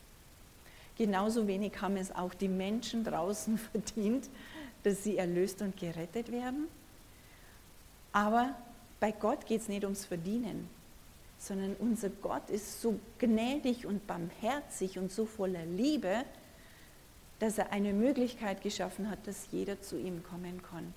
Genauso 0.96 1.48
wenig 1.48 1.72
haben 1.82 1.98
es 1.98 2.14
auch 2.14 2.36
die 2.36 2.50
Menschen 2.50 3.04
draußen 3.04 3.58
verdient, 3.72 4.30
dass 4.84 5.04
sie 5.04 5.18
erlöst 5.18 5.62
und 5.64 5.76
gerettet 5.76 6.32
werden. 6.32 6.68
Aber 8.12 8.56
bei 9.00 9.12
Gott 9.12 9.46
geht 9.46 9.62
es 9.62 9.68
nicht 9.68 9.84
ums 9.84 10.06
Verdienen, 10.06 10.70
sondern 11.38 11.76
unser 11.80 12.10
Gott 12.10 12.50
ist 12.50 12.82
so 12.82 13.00
gnädig 13.18 13.86
und 13.86 14.06
barmherzig 14.08 14.98
und 14.98 15.12
so 15.12 15.26
voller 15.26 15.66
Liebe, 15.66 16.24
dass 17.40 17.58
er 17.58 17.72
eine 17.72 17.94
Möglichkeit 17.94 18.62
geschaffen 18.62 19.10
hat, 19.10 19.26
dass 19.26 19.48
jeder 19.52 19.82
zu 19.82 19.98
ihm 19.98 20.24
kommen 20.24 20.62
kann. 20.62 20.94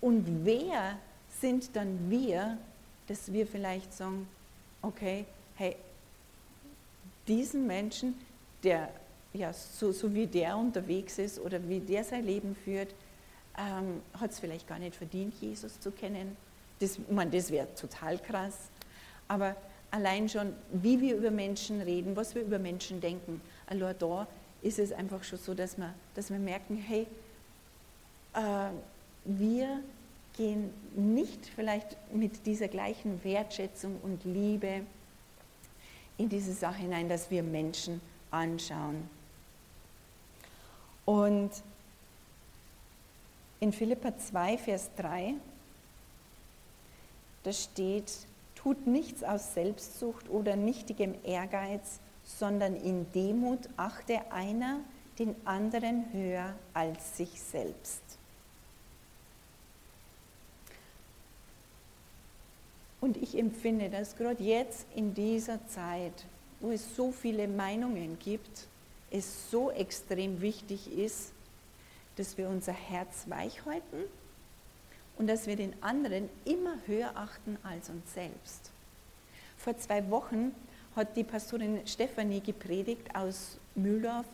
Und 0.00 0.44
wer 0.44 0.98
sind 1.40 1.76
dann 1.76 2.10
wir, 2.10 2.58
dass 3.06 3.32
wir 3.32 3.46
vielleicht 3.46 3.92
sagen, 3.92 4.28
okay, 4.82 5.24
hey, 5.56 5.76
diesen 7.28 7.66
Menschen, 7.66 8.14
der 8.62 8.90
ja 9.32 9.52
so, 9.52 9.92
so 9.92 10.12
wie 10.14 10.26
der 10.26 10.56
unterwegs 10.56 11.18
ist 11.18 11.38
oder 11.38 11.68
wie 11.68 11.80
der 11.80 12.04
sein 12.04 12.24
Leben 12.24 12.54
führt, 12.54 12.94
ähm, 13.58 14.02
hat 14.18 14.30
es 14.30 14.40
vielleicht 14.40 14.66
gar 14.66 14.78
nicht 14.78 14.96
verdient, 14.96 15.34
Jesus 15.40 15.78
zu 15.80 15.90
kennen. 15.90 16.36
Das, 16.80 16.98
das 17.30 17.50
wäre 17.50 17.72
total 17.74 18.18
krass. 18.18 18.54
Aber 19.28 19.56
allein 19.90 20.28
schon, 20.28 20.52
wie 20.72 21.00
wir 21.00 21.16
über 21.16 21.30
Menschen 21.30 21.80
reden, 21.80 22.16
was 22.16 22.34
wir 22.34 22.42
über 22.42 22.58
Menschen 22.58 23.00
denken, 23.00 23.40
allein 23.66 23.94
da 23.98 24.26
ist 24.62 24.78
es 24.78 24.92
einfach 24.92 25.22
schon 25.22 25.38
so, 25.38 25.54
dass 25.54 25.76
wir, 25.78 25.94
dass 26.14 26.30
wir 26.30 26.38
merken, 26.38 26.76
hey, 26.76 27.06
äh, 28.34 28.70
wir 29.24 29.80
gehen 30.36 30.70
nicht 30.96 31.46
vielleicht 31.54 31.96
mit 32.12 32.44
dieser 32.46 32.68
gleichen 32.68 33.22
Wertschätzung 33.22 33.98
und 34.02 34.24
Liebe 34.24 34.80
in 36.18 36.28
diese 36.28 36.52
Sache 36.52 36.78
hinein, 36.78 37.08
dass 37.08 37.30
wir 37.30 37.42
Menschen 37.42 38.00
anschauen. 38.30 39.08
Und 41.04 41.50
in 43.60 43.72
Philippa 43.72 44.16
2, 44.16 44.58
Vers 44.58 44.90
3, 44.96 45.34
da 47.42 47.52
steht, 47.52 48.12
tut 48.54 48.86
nichts 48.86 49.22
aus 49.22 49.54
Selbstsucht 49.54 50.28
oder 50.30 50.56
nichtigem 50.56 51.14
Ehrgeiz, 51.24 52.00
sondern 52.24 52.74
in 52.76 53.10
Demut 53.12 53.60
achte 53.76 54.32
einer 54.32 54.80
den 55.18 55.34
anderen 55.44 56.12
höher 56.12 56.54
als 56.72 57.16
sich 57.16 57.40
selbst. 57.40 58.02
Und 63.04 63.18
ich 63.18 63.36
empfinde, 63.36 63.90
dass 63.90 64.16
gerade 64.16 64.42
jetzt 64.42 64.86
in 64.96 65.12
dieser 65.12 65.58
Zeit, 65.68 66.24
wo 66.60 66.70
es 66.70 66.96
so 66.96 67.12
viele 67.12 67.46
Meinungen 67.46 68.18
gibt, 68.18 68.66
es 69.10 69.50
so 69.50 69.70
extrem 69.70 70.40
wichtig 70.40 70.90
ist, 70.90 71.33
dass 72.16 72.38
wir 72.38 72.48
unser 72.48 72.72
Herz 72.72 73.24
weich 73.28 73.64
halten 73.64 74.04
und 75.16 75.26
dass 75.26 75.46
wir 75.46 75.56
den 75.56 75.74
anderen 75.82 76.28
immer 76.44 76.76
höher 76.86 77.12
achten 77.14 77.56
als 77.62 77.88
uns 77.90 78.12
selbst. 78.14 78.70
Vor 79.56 79.76
zwei 79.78 80.08
Wochen 80.10 80.52
hat 80.96 81.16
die 81.16 81.24
Pastorin 81.24 81.86
Stefanie 81.86 82.40
gepredigt 82.40 83.14
aus 83.14 83.58
Mühldorf 83.74 84.26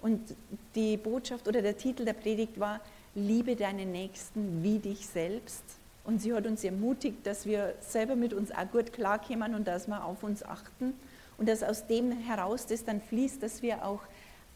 und 0.00 0.34
die 0.74 0.96
Botschaft 0.96 1.48
oder 1.48 1.62
der 1.62 1.76
Titel 1.76 2.04
der 2.04 2.12
Predigt 2.12 2.58
war, 2.58 2.80
liebe 3.14 3.56
deinen 3.56 3.92
Nächsten 3.92 4.62
wie 4.62 4.78
dich 4.78 5.06
selbst. 5.06 5.62
Und 6.04 6.22
sie 6.22 6.32
hat 6.32 6.46
uns 6.46 6.64
ermutigt, 6.64 7.26
dass 7.26 7.44
wir 7.44 7.74
selber 7.80 8.16
mit 8.16 8.32
uns 8.32 8.50
auch 8.50 8.70
gut 8.70 8.92
klarkommen 8.92 9.54
und 9.54 9.68
dass 9.68 9.88
wir 9.88 10.04
auf 10.04 10.22
uns 10.22 10.42
achten 10.42 10.94
und 11.36 11.48
dass 11.48 11.62
aus 11.62 11.86
dem 11.86 12.12
heraus 12.12 12.66
das 12.66 12.84
dann 12.84 13.00
fließt, 13.00 13.42
dass 13.42 13.60
wir 13.60 13.84
auch 13.84 14.00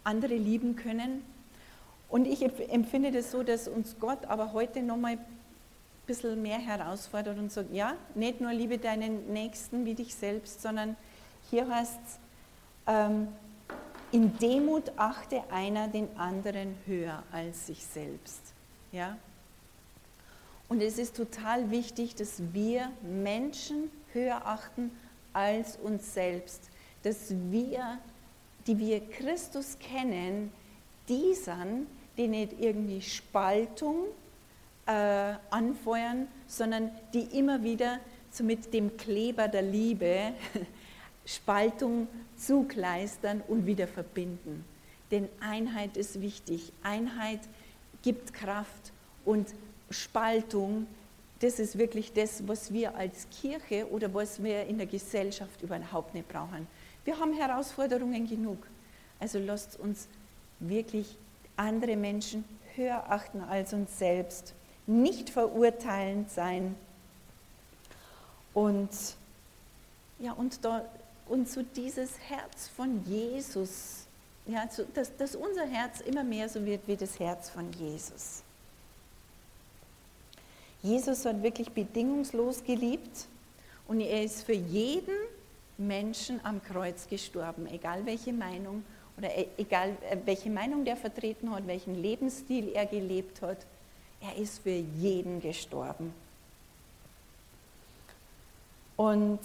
andere 0.05 0.35
lieben 0.35 0.77
können. 0.77 1.23
Und 2.12 2.27
ich 2.27 2.42
empfinde 2.42 3.11
das 3.11 3.31
so, 3.31 3.42
dass 3.42 3.68
uns 3.68 3.96
Gott 3.98 4.27
aber 4.27 4.53
heute 4.53 4.83
nochmal 4.83 5.12
ein 5.12 5.25
bisschen 6.07 6.42
mehr 6.42 6.59
herausfordert 6.59 7.38
und 7.38 7.51
sagt, 7.51 7.72
ja, 7.72 7.94
nicht 8.14 8.38
nur 8.38 8.53
liebe 8.53 8.77
deinen 8.77 9.33
Nächsten 9.33 9.87
wie 9.87 9.94
dich 9.94 10.14
selbst, 10.14 10.61
sondern 10.61 10.94
hier 11.51 11.66
heißt 11.66 11.98
es, 12.05 12.18
ähm, 12.87 13.29
in 14.11 14.37
Demut 14.37 14.92
achte 14.96 15.42
einer 15.51 15.88
den 15.88 16.07
anderen 16.18 16.75
höher 16.85 17.22
als 17.33 17.68
sich 17.68 17.83
selbst. 17.83 18.42
Ja? 18.92 19.16
Und 20.68 20.83
es 20.83 20.98
ist 20.98 21.16
total 21.16 21.70
wichtig, 21.70 22.14
dass 22.14 22.42
wir 22.53 22.92
Menschen 23.01 23.90
höher 24.12 24.46
achten 24.46 24.90
als 25.33 25.79
uns 25.79 26.12
selbst. 26.12 26.68
Dass 27.05 27.35
wir, 27.51 27.96
die 28.66 28.79
wir 28.79 29.01
Christus 29.01 29.79
kennen, 29.79 30.53
die 31.09 31.33
sind, 31.33 31.87
die 32.16 32.29
nicht 32.29 32.55
irgendwie 32.61 33.01
Spaltung 33.03 34.07
äh, 34.87 35.35
anfeuern, 35.51 36.29
sondern 36.46 36.90
die 37.14 37.38
immer 37.38 37.62
wieder 37.62 37.98
so 38.31 38.44
mit 38.44 38.72
dem 38.72 38.96
Kleber 38.96 39.48
der 39.48 39.62
Liebe 39.62 40.33
Spaltung 41.25 42.09
zugleistern 42.37 43.42
und 43.46 43.66
wieder 43.66 43.87
verbinden. 43.87 44.64
Denn 45.11 45.29
Einheit 45.40 45.96
ist 45.96 46.20
wichtig. 46.20 46.72
Einheit 46.83 47.40
gibt 48.03 48.33
Kraft 48.33 48.92
und 49.25 49.48
Spaltung, 49.90 50.87
das 51.40 51.59
ist 51.59 51.77
wirklich 51.77 52.12
das, 52.12 52.46
was 52.46 52.72
wir 52.72 52.96
als 52.96 53.27
Kirche 53.31 53.90
oder 53.90 54.12
was 54.14 54.42
wir 54.42 54.64
in 54.64 54.79
der 54.79 54.87
Gesellschaft 54.87 55.61
überhaupt 55.61 56.14
nicht 56.14 56.29
brauchen. 56.29 56.66
Wir 57.05 57.18
haben 57.18 57.33
Herausforderungen 57.33 58.29
genug. 58.29 58.59
Also 59.18 59.38
lasst 59.38 59.79
uns 59.79 60.09
wirklich 60.61 61.16
andere 61.62 61.96
Menschen 61.96 62.44
höher 62.75 63.11
achten 63.11 63.40
als 63.40 63.72
uns 63.72 63.98
selbst, 63.98 64.55
nicht 64.87 65.31
verurteilend 65.31 66.31
sein 66.31 66.75
und 68.53 68.90
ja 70.18 70.33
und 70.33 70.64
da 70.64 70.85
und 71.29 71.48
so 71.48 71.62
dieses 71.62 72.18
Herz 72.29 72.68
von 72.77 73.05
Jesus, 73.07 74.07
ja, 74.46 74.68
so, 74.68 74.85
dass, 74.92 75.16
dass 75.16 75.37
unser 75.37 75.66
Herz 75.66 76.01
immer 76.01 76.25
mehr 76.25 76.48
so 76.48 76.64
wird 76.64 76.87
wie 76.88 76.96
das 76.96 77.18
Herz 77.18 77.48
von 77.48 77.72
Jesus. 77.72 78.42
Jesus 80.83 81.25
hat 81.25 81.42
wirklich 81.42 81.70
bedingungslos 81.70 82.64
geliebt 82.64 83.27
und 83.87 84.01
er 84.01 84.25
ist 84.25 84.42
für 84.42 84.53
jeden 84.53 85.14
Menschen 85.79 86.40
am 86.44 86.62
Kreuz 86.62 87.07
gestorben, 87.09 87.66
egal 87.66 88.05
welche 88.05 88.33
Meinung 88.33 88.85
oder 89.18 89.37
e, 89.37 89.46
egal 89.59 89.90
äh, 90.11 90.16
welche 90.25 90.51
Meinung 90.51 90.85
der 90.85 90.96
vertreten 90.96 91.51
hat, 91.51 91.66
welchen 91.66 91.94
Lebensstil 91.94 92.70
er 92.75 92.87
gelebt 92.87 93.42
hat. 93.42 93.59
Er 94.20 94.37
ist 94.37 94.61
für 94.61 94.70
jeden 94.70 95.40
gestorben. 95.40 96.14
Und 98.96 99.40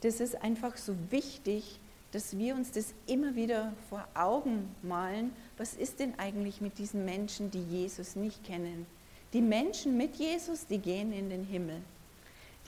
das 0.00 0.20
ist 0.20 0.42
einfach 0.42 0.76
so 0.76 0.94
wichtig, 1.10 1.78
dass 2.12 2.36
wir 2.38 2.54
uns 2.54 2.72
das 2.72 2.94
immer 3.06 3.34
wieder 3.34 3.72
vor 3.88 4.06
Augen 4.14 4.74
malen. 4.82 5.32
Was 5.58 5.74
ist 5.74 6.00
denn 6.00 6.18
eigentlich 6.18 6.60
mit 6.60 6.78
diesen 6.78 7.04
Menschen, 7.04 7.50
die 7.50 7.62
Jesus 7.62 8.16
nicht 8.16 8.42
kennen? 8.44 8.86
Die 9.32 9.42
Menschen 9.42 9.96
mit 9.96 10.16
Jesus, 10.16 10.66
die 10.66 10.78
gehen 10.78 11.12
in 11.12 11.28
den 11.28 11.44
Himmel. 11.44 11.82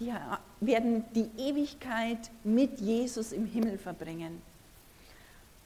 Die 0.00 0.12
werden 0.60 1.04
die 1.14 1.28
Ewigkeit 1.36 2.30
mit 2.44 2.80
Jesus 2.80 3.32
im 3.32 3.46
Himmel 3.46 3.78
verbringen. 3.78 4.40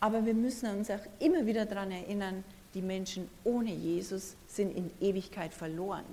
Aber 0.00 0.24
wir 0.24 0.34
müssen 0.34 0.68
uns 0.70 0.90
auch 0.90 1.06
immer 1.20 1.46
wieder 1.46 1.66
daran 1.66 1.90
erinnern, 1.90 2.42
die 2.74 2.82
Menschen 2.82 3.28
ohne 3.44 3.72
Jesus 3.72 4.34
sind 4.48 4.74
in 4.76 4.90
Ewigkeit 5.00 5.52
verloren 5.52 6.04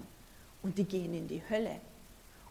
und 0.62 0.78
die 0.78 0.84
gehen 0.84 1.14
in 1.14 1.28
die 1.28 1.42
Hölle. 1.50 1.78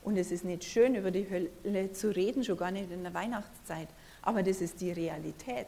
Und 0.02 0.16
es 0.16 0.32
ist 0.32 0.44
nicht 0.44 0.64
schön, 0.64 0.94
über 0.94 1.10
die 1.10 1.28
Hölle 1.28 1.92
zu 1.92 2.14
reden, 2.14 2.42
schon 2.42 2.56
gar 2.56 2.70
nicht 2.70 2.90
in 2.90 3.02
der 3.02 3.12
Weihnachtszeit. 3.12 3.88
Aber 4.22 4.42
das 4.42 4.60
ist 4.60 4.80
die 4.80 4.92
Realität. 4.92 5.66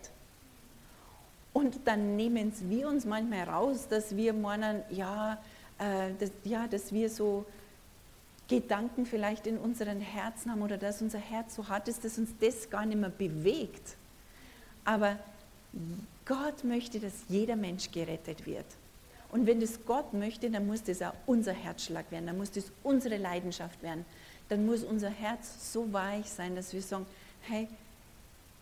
Und 1.52 1.80
dann 1.84 2.16
nehmen 2.16 2.52
wir 2.68 2.88
uns 2.88 3.04
manchmal 3.04 3.42
raus, 3.42 3.86
dass 3.88 4.16
wir 4.16 4.32
meinen, 4.32 4.82
ja, 4.88 5.34
äh, 5.78 6.12
dass, 6.18 6.30
ja, 6.44 6.66
dass 6.68 6.92
wir 6.92 7.10
so 7.10 7.44
Gedanken 8.50 9.06
vielleicht 9.06 9.46
in 9.46 9.58
unseren 9.58 10.00
Herzen 10.00 10.50
haben 10.50 10.60
oder 10.60 10.76
dass 10.76 11.00
unser 11.00 11.20
Herz 11.20 11.54
so 11.54 11.68
hart 11.68 11.86
ist, 11.86 12.04
dass 12.04 12.18
uns 12.18 12.30
das 12.40 12.68
gar 12.68 12.84
nicht 12.84 12.98
mehr 12.98 13.08
bewegt. 13.08 13.96
Aber 14.84 15.16
Gott 16.26 16.64
möchte, 16.64 16.98
dass 16.98 17.12
jeder 17.28 17.54
Mensch 17.54 17.92
gerettet 17.92 18.46
wird. 18.46 18.66
Und 19.30 19.46
wenn 19.46 19.60
das 19.60 19.78
Gott 19.86 20.12
möchte, 20.14 20.50
dann 20.50 20.66
muss 20.66 20.82
das 20.82 21.00
auch 21.00 21.12
unser 21.26 21.52
Herzschlag 21.52 22.10
werden, 22.10 22.26
dann 22.26 22.38
muss 22.38 22.50
das 22.50 22.64
unsere 22.82 23.18
Leidenschaft 23.18 23.80
werden. 23.84 24.04
Dann 24.48 24.66
muss 24.66 24.82
unser 24.82 25.10
Herz 25.10 25.72
so 25.72 25.92
weich 25.92 26.28
sein, 26.28 26.56
dass 26.56 26.72
wir 26.72 26.82
sagen, 26.82 27.06
hey, 27.42 27.68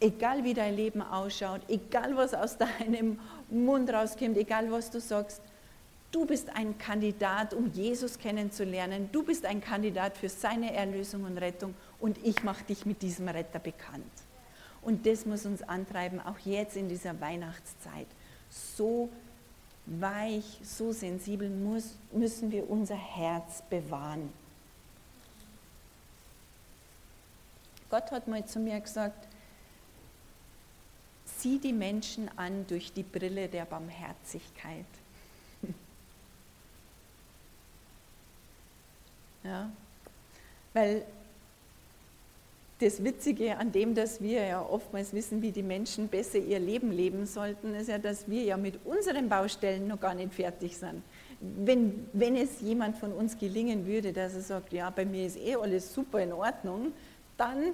egal 0.00 0.44
wie 0.44 0.52
dein 0.52 0.76
Leben 0.76 1.00
ausschaut, 1.00 1.62
egal 1.68 2.14
was 2.14 2.34
aus 2.34 2.58
deinem 2.58 3.18
Mund 3.48 3.88
rauskommt, 3.88 4.36
egal 4.36 4.70
was 4.70 4.90
du 4.90 5.00
sagst, 5.00 5.40
du 6.12 6.26
bist 6.26 6.50
ein 6.50 6.78
Kandidat, 6.78 7.54
um 7.54 7.70
Jesus 7.72 8.18
kennenzulernen. 8.18 9.08
Du 9.12 9.22
bist 9.22 9.44
ein 9.44 9.60
Kandidat 9.60 10.16
für 10.16 10.28
seine 10.28 10.74
Erlösung 10.74 11.24
und 11.24 11.38
Rettung 11.38 11.74
und 12.00 12.18
ich 12.24 12.42
mache 12.42 12.64
dich 12.64 12.86
mit 12.86 13.02
diesem 13.02 13.28
Retter 13.28 13.58
bekannt. 13.58 14.04
Und 14.82 15.06
das 15.06 15.26
muss 15.26 15.44
uns 15.44 15.62
antreiben, 15.62 16.20
auch 16.20 16.38
jetzt 16.40 16.76
in 16.76 16.88
dieser 16.88 17.20
Weihnachtszeit. 17.20 18.06
So 18.50 19.08
weich, 19.86 20.60
so 20.62 20.92
sensibel 20.92 21.50
muss, 21.50 21.94
müssen 22.12 22.50
wir 22.50 22.68
unser 22.70 22.96
Herz 22.96 23.62
bewahren. 23.68 24.32
Gott 27.90 28.10
hat 28.10 28.28
mal 28.28 28.44
zu 28.44 28.60
mir 28.60 28.80
gesagt, 28.80 29.26
sieh 31.24 31.58
die 31.58 31.72
Menschen 31.72 32.30
an 32.36 32.66
durch 32.66 32.92
die 32.92 33.02
Brille 33.02 33.48
der 33.48 33.64
Barmherzigkeit. 33.64 34.84
Ja, 39.48 39.70
weil 40.74 41.04
das 42.80 43.02
Witzige 43.02 43.56
an 43.56 43.72
dem, 43.72 43.94
dass 43.94 44.20
wir 44.20 44.46
ja 44.46 44.62
oftmals 44.62 45.14
wissen, 45.14 45.40
wie 45.40 45.50
die 45.50 45.62
Menschen 45.62 46.06
besser 46.08 46.38
ihr 46.38 46.58
Leben 46.58 46.92
leben 46.92 47.24
sollten, 47.24 47.74
ist 47.74 47.88
ja, 47.88 47.96
dass 47.96 48.28
wir 48.28 48.42
ja 48.42 48.58
mit 48.58 48.78
unseren 48.84 49.28
Baustellen 49.28 49.88
noch 49.88 49.98
gar 49.98 50.14
nicht 50.14 50.34
fertig 50.34 50.76
sind. 50.76 51.02
Wenn, 51.40 52.06
wenn 52.12 52.36
es 52.36 52.60
jemand 52.60 52.98
von 52.98 53.12
uns 53.12 53.38
gelingen 53.38 53.86
würde, 53.86 54.12
dass 54.12 54.34
er 54.34 54.42
sagt, 54.42 54.72
ja, 54.74 54.90
bei 54.90 55.06
mir 55.06 55.26
ist 55.26 55.38
eh 55.38 55.56
alles 55.56 55.94
super 55.94 56.20
in 56.20 56.32
Ordnung, 56.32 56.92
dann 57.38 57.72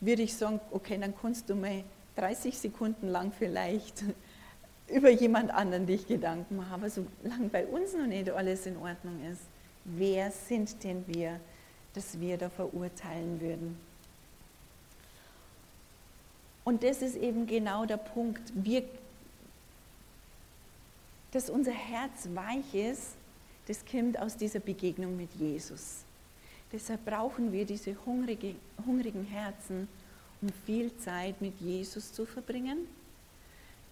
würde 0.00 0.22
ich 0.22 0.34
sagen, 0.34 0.60
okay, 0.70 0.96
dann 0.98 1.12
kannst 1.20 1.50
du 1.50 1.56
mal 1.56 1.82
30 2.14 2.56
Sekunden 2.56 3.08
lang 3.08 3.32
vielleicht 3.36 4.04
über 4.88 5.10
jemand 5.10 5.50
anderen 5.50 5.86
dich 5.86 6.06
Gedanken 6.06 6.56
machen. 6.56 6.72
Aber 6.72 6.88
solange 6.88 7.48
bei 7.50 7.66
uns 7.66 7.94
noch 7.94 8.06
nicht 8.06 8.30
alles 8.30 8.64
in 8.66 8.76
Ordnung 8.76 9.20
ist, 9.30 9.42
wer 9.86 10.30
sind 10.30 10.82
denn 10.84 11.04
wir, 11.06 11.40
dass 11.94 12.18
wir 12.20 12.36
da 12.36 12.50
verurteilen 12.50 13.40
würden? 13.40 13.78
Und 16.64 16.82
das 16.82 17.00
ist 17.00 17.16
eben 17.16 17.46
genau 17.46 17.86
der 17.86 17.96
Punkt, 17.96 18.42
wir, 18.54 18.82
dass 21.30 21.48
unser 21.48 21.72
Herz 21.72 22.28
weich 22.34 22.74
ist, 22.74 23.12
das 23.68 23.84
kommt 23.84 24.18
aus 24.18 24.36
dieser 24.36 24.60
Begegnung 24.60 25.16
mit 25.16 25.32
Jesus. 25.34 26.04
Deshalb 26.72 27.04
brauchen 27.04 27.52
wir 27.52 27.64
diese 27.64 27.96
hungrige, 28.04 28.56
hungrigen 28.84 29.24
Herzen, 29.24 29.88
um 30.42 30.48
viel 30.64 30.96
Zeit 30.98 31.40
mit 31.40 31.60
Jesus 31.60 32.12
zu 32.12 32.26
verbringen. 32.26 32.78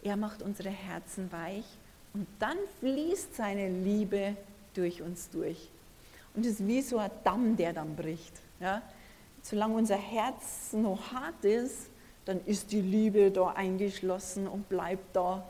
Er 0.02 0.16
macht 0.16 0.42
unsere 0.42 0.70
Herzen 0.70 1.30
weich 1.30 1.64
und 2.12 2.26
dann 2.38 2.58
fließt 2.80 3.34
seine 3.34 3.68
Liebe 3.68 4.36
durch 4.74 5.00
uns 5.00 5.30
durch. 5.30 5.68
Und 6.34 6.44
es 6.44 6.60
ist 6.60 6.66
wie 6.66 6.82
so 6.82 6.98
ein 6.98 7.10
Damm, 7.22 7.56
der 7.56 7.72
dann 7.72 7.94
bricht. 7.94 8.32
Ja? 8.60 8.82
Solange 9.42 9.74
unser 9.74 9.96
Herz 9.96 10.72
noch 10.72 11.12
hart 11.12 11.44
ist, 11.44 11.90
dann 12.24 12.44
ist 12.44 12.72
die 12.72 12.80
Liebe 12.80 13.30
da 13.30 13.48
eingeschlossen 13.48 14.48
und 14.48 14.68
bleibt 14.68 15.14
da. 15.14 15.46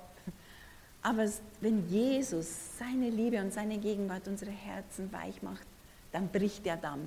Aber 1.03 1.29
wenn 1.61 1.89
Jesus 1.89 2.79
seine 2.79 3.11
Liebe 3.11 3.41
und 3.41 3.53
seine 3.53 3.79
Gegenwart 3.79 4.27
unsere 4.27 4.51
Herzen 4.51 5.13
weich 5.13 5.43
macht, 5.43 5.67
dann 6.13 6.29
bricht 6.29 6.67
der 6.67 6.77
Damm 6.77 7.01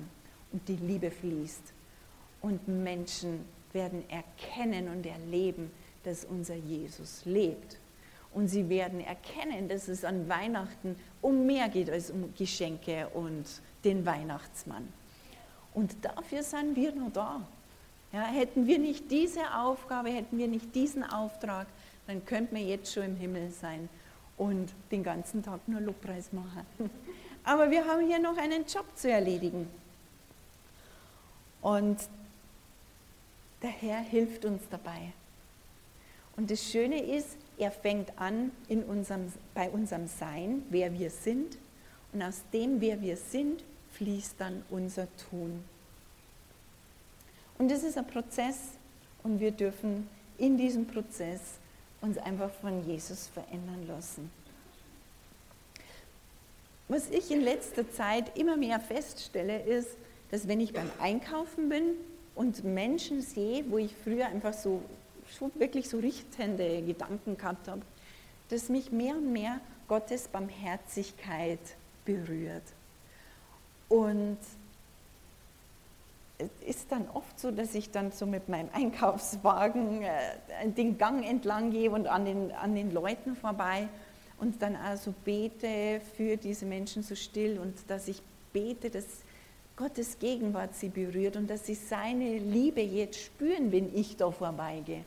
und 0.52 0.66
die 0.68 0.76
Liebe 0.76 1.10
fließt. 1.10 1.72
Und 2.40 2.68
Menschen 2.68 3.44
werden 3.72 4.08
erkennen 4.08 4.88
und 4.88 5.04
erleben, 5.04 5.70
dass 6.04 6.24
unser 6.24 6.54
Jesus 6.54 7.24
lebt. 7.24 7.78
Und 8.32 8.48
sie 8.48 8.68
werden 8.68 9.00
erkennen, 9.00 9.68
dass 9.68 9.88
es 9.88 10.04
an 10.04 10.28
Weihnachten 10.28 10.96
um 11.20 11.46
mehr 11.46 11.68
geht 11.68 11.90
als 11.90 12.10
um 12.10 12.32
Geschenke 12.34 13.08
und 13.08 13.44
den 13.84 14.04
Weihnachtsmann. 14.06 14.88
Und 15.74 15.94
dafür 16.02 16.42
sind 16.42 16.76
wir 16.76 16.92
nur 16.92 17.10
da. 17.10 17.40
Ja, 18.12 18.22
hätten 18.22 18.66
wir 18.66 18.78
nicht 18.78 19.10
diese 19.10 19.54
Aufgabe, 19.54 20.08
hätten 20.08 20.38
wir 20.38 20.48
nicht 20.48 20.74
diesen 20.74 21.04
Auftrag, 21.04 21.66
dann 22.06 22.24
könnten 22.24 22.56
wir 22.56 22.62
jetzt 22.62 22.92
schon 22.92 23.04
im 23.04 23.16
Himmel 23.16 23.50
sein 23.50 23.88
und 24.38 24.72
den 24.90 25.02
ganzen 25.02 25.42
Tag 25.42 25.60
nur 25.68 25.80
Lobpreis 25.80 26.32
machen. 26.32 26.64
Aber 27.44 27.70
wir 27.70 27.86
haben 27.86 28.06
hier 28.06 28.18
noch 28.18 28.36
einen 28.36 28.64
Job 28.64 28.86
zu 28.94 29.10
erledigen. 29.10 29.68
Und 31.60 31.98
der 33.62 33.70
Herr 33.70 34.00
hilft 34.00 34.44
uns 34.44 34.62
dabei. 34.70 35.12
Und 36.36 36.50
das 36.50 36.62
Schöne 36.62 37.02
ist, 37.02 37.36
er 37.58 37.72
fängt 37.72 38.16
an 38.18 38.52
in 38.68 38.84
unserem, 38.84 39.32
bei 39.54 39.68
unserem 39.68 40.06
Sein, 40.06 40.62
wer 40.70 40.96
wir 40.96 41.10
sind, 41.10 41.58
Und 42.12 42.22
aus 42.22 42.42
dem, 42.52 42.80
wer 42.80 43.00
wir 43.00 43.16
sind, 43.16 43.62
fließt 43.92 44.34
dann 44.38 44.62
unser 44.70 45.08
Tun. 45.30 45.62
Und 47.58 47.70
das 47.70 47.82
ist 47.82 47.98
ein 47.98 48.06
Prozess 48.06 48.56
und 49.22 49.40
wir 49.40 49.50
dürfen 49.50 50.08
in 50.38 50.56
diesem 50.56 50.86
Prozess 50.86 51.40
uns 52.00 52.16
einfach 52.18 52.50
von 52.60 52.86
Jesus 52.86 53.26
verändern 53.26 53.86
lassen. 53.88 54.30
Was 56.86 57.10
ich 57.10 57.30
in 57.30 57.42
letzter 57.42 57.90
Zeit 57.90 58.38
immer 58.38 58.56
mehr 58.56 58.80
feststelle, 58.80 59.60
ist, 59.62 59.90
dass 60.30 60.46
wenn 60.46 60.60
ich 60.60 60.72
beim 60.72 60.90
Einkaufen 61.00 61.68
bin 61.68 61.94
und 62.34 62.64
Menschen 62.64 63.20
sehe, 63.20 63.64
wo 63.68 63.78
ich 63.78 63.94
früher 64.04 64.26
einfach 64.26 64.54
so 64.54 64.82
schon 65.36 65.50
wirklich 65.56 65.88
so 65.88 65.98
richtende 65.98 66.82
Gedanken 66.82 67.36
gehabt 67.36 67.68
habe, 67.68 67.82
dass 68.48 68.68
mich 68.68 68.92
mehr 68.92 69.16
und 69.16 69.32
mehr 69.32 69.60
Gottes 69.88 70.28
Barmherzigkeit 70.28 71.58
berührt. 72.08 72.62
Und 73.90 74.38
es 76.38 76.48
ist 76.66 76.92
dann 76.92 77.06
oft 77.12 77.38
so, 77.38 77.50
dass 77.50 77.74
ich 77.74 77.90
dann 77.90 78.12
so 78.12 78.24
mit 78.24 78.48
meinem 78.48 78.70
Einkaufswagen 78.72 80.02
äh, 80.02 80.70
den 80.70 80.96
Gang 80.96 81.28
entlang 81.28 81.70
gehe 81.70 81.90
und 81.90 82.06
an 82.06 82.24
den, 82.24 82.52
an 82.52 82.74
den 82.74 82.92
Leuten 82.92 83.36
vorbei 83.36 83.88
und 84.38 84.62
dann 84.62 84.76
also 84.76 85.12
bete 85.24 86.00
für 86.16 86.36
diese 86.36 86.64
Menschen 86.64 87.02
so 87.02 87.14
still 87.14 87.58
und 87.58 87.74
dass 87.88 88.08
ich 88.08 88.22
bete, 88.52 88.88
dass 88.88 89.04
Gottes 89.76 90.18
Gegenwart 90.18 90.74
sie 90.74 90.88
berührt 90.88 91.36
und 91.36 91.48
dass 91.48 91.66
sie 91.66 91.74
seine 91.74 92.38
Liebe 92.38 92.80
jetzt 92.80 93.20
spüren, 93.20 93.70
wenn 93.70 93.94
ich 93.94 94.16
da 94.16 94.30
vorbeigehe. 94.30 95.04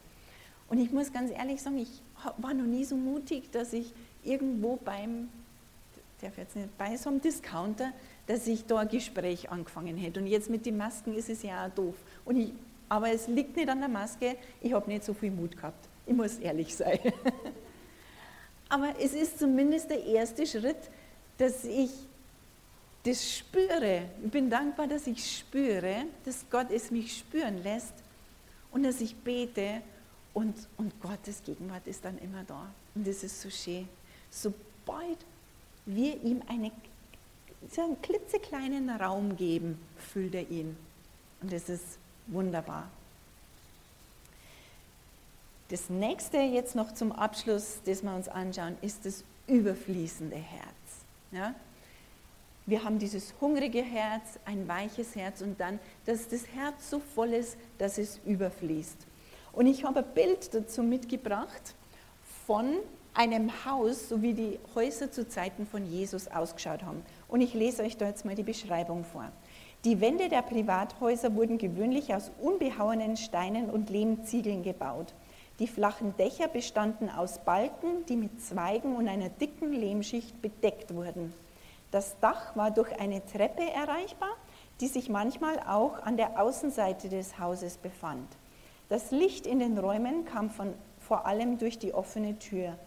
Und 0.69 0.77
ich 0.79 0.91
muss 0.91 1.11
ganz 1.11 1.31
ehrlich 1.31 1.61
sagen, 1.61 1.77
ich 1.77 2.01
war 2.37 2.53
noch 2.53 2.65
nie 2.65 2.85
so 2.85 2.95
mutig, 2.95 3.51
dass 3.51 3.73
ich 3.73 3.91
irgendwo 4.23 4.77
beim, 4.77 5.29
darf 6.21 6.37
jetzt 6.37 6.55
nicht, 6.55 6.77
bei 6.77 6.95
so 6.95 7.09
einem 7.09 7.21
Discounter, 7.21 7.91
dass 8.27 8.47
ich 8.47 8.65
da 8.65 8.79
ein 8.79 8.87
Gespräch 8.87 9.49
angefangen 9.49 9.97
hätte. 9.97 10.19
Und 10.19 10.27
jetzt 10.27 10.49
mit 10.49 10.65
den 10.65 10.77
Masken 10.77 11.13
ist 11.15 11.29
es 11.29 11.43
ja 11.43 11.65
auch 11.65 11.69
doof. 11.69 11.95
Und 12.25 12.37
ich, 12.37 12.53
aber 12.89 13.11
es 13.11 13.27
liegt 13.27 13.55
nicht 13.55 13.69
an 13.69 13.79
der 13.79 13.89
Maske, 13.89 14.35
ich 14.61 14.73
habe 14.73 14.89
nicht 14.89 15.03
so 15.03 15.13
viel 15.13 15.31
Mut 15.31 15.55
gehabt. 15.55 15.87
Ich 16.05 16.13
muss 16.13 16.37
ehrlich 16.37 16.75
sein. 16.75 16.99
aber 18.69 18.93
es 18.99 19.13
ist 19.13 19.39
zumindest 19.39 19.89
der 19.89 20.03
erste 20.03 20.45
Schritt, 20.45 20.89
dass 21.37 21.63
ich 21.63 21.91
das 23.03 23.37
spüre. 23.37 24.03
Ich 24.23 24.31
bin 24.31 24.49
dankbar, 24.49 24.87
dass 24.87 25.07
ich 25.07 25.37
spüre, 25.39 26.05
dass 26.23 26.45
Gott 26.49 26.67
es 26.69 26.91
mich 26.91 27.17
spüren 27.17 27.63
lässt 27.63 27.93
und 28.71 28.83
dass 28.83 29.01
ich 29.01 29.15
bete 29.15 29.81
und, 30.33 30.55
und 30.77 30.99
Gottes 31.01 31.43
Gegenwart 31.43 31.87
ist 31.87 32.05
dann 32.05 32.17
immer 32.19 32.43
da. 32.43 32.67
Und 32.95 33.07
das 33.07 33.23
ist 33.23 33.41
so 33.41 33.49
schön. 33.49 33.87
Sobald 34.29 35.17
wir 35.85 36.21
ihm 36.23 36.41
eine, 36.47 36.71
so 37.71 37.83
einen 37.83 38.01
klitzekleinen 38.01 38.89
Raum 38.89 39.35
geben, 39.35 39.79
füllt 39.97 40.35
er 40.35 40.49
ihn. 40.49 40.77
Und 41.41 41.51
das 41.51 41.69
ist 41.69 41.97
wunderbar. 42.27 42.89
Das 45.69 45.89
nächste 45.89 46.37
jetzt 46.37 46.75
noch 46.75 46.93
zum 46.93 47.11
Abschluss, 47.11 47.79
das 47.85 48.03
wir 48.03 48.13
uns 48.13 48.27
anschauen, 48.27 48.77
ist 48.81 49.05
das 49.05 49.23
überfließende 49.47 50.35
Herz. 50.35 50.67
Ja? 51.31 51.55
Wir 52.65 52.83
haben 52.83 52.99
dieses 52.99 53.33
hungrige 53.41 53.81
Herz, 53.81 54.37
ein 54.45 54.67
weiches 54.67 55.15
Herz 55.15 55.41
und 55.41 55.59
dann, 55.59 55.79
dass 56.05 56.27
das 56.27 56.45
Herz 56.47 56.89
so 56.89 56.99
voll 56.99 57.33
ist, 57.33 57.57
dass 57.77 57.97
es 57.97 58.19
überfließt. 58.25 58.97
Und 59.53 59.67
ich 59.67 59.83
habe 59.83 59.99
ein 59.99 60.13
Bild 60.13 60.53
dazu 60.53 60.83
mitgebracht 60.83 61.73
von 62.45 62.75
einem 63.13 63.51
Haus, 63.65 64.09
so 64.09 64.21
wie 64.21 64.33
die 64.33 64.59
Häuser 64.75 65.11
zu 65.11 65.27
Zeiten 65.27 65.65
von 65.65 65.85
Jesus 65.85 66.27
ausgeschaut 66.27 66.83
haben. 66.83 67.03
Und 67.27 67.41
ich 67.41 67.53
lese 67.53 67.83
euch 67.83 67.97
da 67.97 68.07
jetzt 68.07 68.25
mal 68.25 68.35
die 68.35 68.43
Beschreibung 68.43 69.03
vor. 69.03 69.31
Die 69.83 69.99
Wände 69.99 70.29
der 70.29 70.43
Privathäuser 70.43 71.35
wurden 71.35 71.57
gewöhnlich 71.57 72.13
aus 72.13 72.31
unbehauenen 72.39 73.17
Steinen 73.17 73.69
und 73.69 73.89
Lehmziegeln 73.89 74.63
gebaut. 74.63 75.13
Die 75.59 75.67
flachen 75.67 76.15
Dächer 76.17 76.47
bestanden 76.47 77.09
aus 77.09 77.39
Balken, 77.39 78.05
die 78.07 78.15
mit 78.15 78.41
Zweigen 78.41 78.95
und 78.95 79.07
einer 79.07 79.29
dicken 79.29 79.73
Lehmschicht 79.73 80.41
bedeckt 80.41 80.93
wurden. 80.93 81.33
Das 81.91 82.17
Dach 82.19 82.55
war 82.55 82.71
durch 82.71 82.99
eine 82.99 83.25
Treppe 83.25 83.69
erreichbar, 83.69 84.29
die 84.79 84.87
sich 84.87 85.09
manchmal 85.09 85.59
auch 85.59 86.01
an 86.03 86.15
der 86.15 86.41
Außenseite 86.41 87.09
des 87.09 87.37
Hauses 87.37 87.77
befand. 87.77 88.27
Das 88.89 89.11
Licht 89.11 89.45
in 89.45 89.59
den 89.59 89.77
Räumen 89.77 90.25
kam 90.25 90.49
von, 90.49 90.73
vor 90.99 91.25
allem 91.25 91.57
durch 91.57 91.77
die 91.77 91.93
offene 91.93 92.39
Tür. 92.39 92.77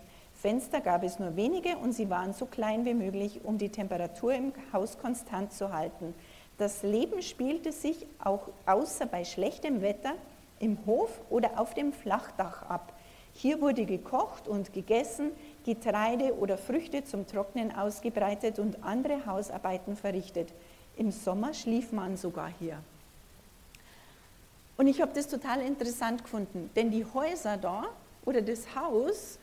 Fenster 0.44 0.83
gab 0.83 1.02
es 1.04 1.18
nur 1.18 1.37
wenige 1.37 1.78
und 1.78 1.92
sie 1.94 2.11
waren 2.11 2.35
so 2.35 2.44
klein 2.44 2.85
wie 2.85 2.92
möglich, 2.92 3.40
um 3.44 3.57
die 3.57 3.70
Temperatur 3.70 4.35
im 4.35 4.52
Haus 4.74 4.98
konstant 4.98 5.54
zu 5.54 5.72
halten. 5.72 6.14
Das 6.59 6.83
Leben 6.83 7.22
spielte 7.22 7.72
sich 7.72 8.07
auch 8.22 8.50
außer 8.66 9.07
bei 9.07 9.24
schlechtem 9.24 9.80
Wetter 9.80 10.12
im 10.61 10.76
Hof 10.85 11.09
oder 11.30 11.59
auf 11.59 11.72
dem 11.72 11.94
Flachdach 11.94 12.61
ab. 12.68 12.92
Hier 13.33 13.62
wurde 13.62 13.87
gekocht 13.87 14.46
und 14.46 14.74
gegessen, 14.74 15.30
Getreide 15.64 16.37
oder 16.37 16.59
Früchte 16.59 17.04
zum 17.04 17.26
Trocknen 17.26 17.74
ausgebreitet 17.74 18.59
und 18.59 18.85
andere 18.85 19.24
Hausarbeiten 19.24 19.96
verrichtet. 19.96 20.52
Im 20.98 21.11
Sommer 21.11 21.54
schlief 21.54 21.90
man 21.90 22.18
sogar 22.18 22.50
hier. 22.61 22.76
Und 24.76 24.88
ich 24.88 25.00
habe 25.00 25.12
das 25.14 25.26
total 25.26 25.62
interessant 25.62 26.22
gefunden, 26.22 26.68
denn 26.76 26.90
die 26.90 27.07
Häuser 27.14 27.57
da 27.57 27.85
oder 28.26 28.42
das 28.42 28.76
Haus, 28.76 29.38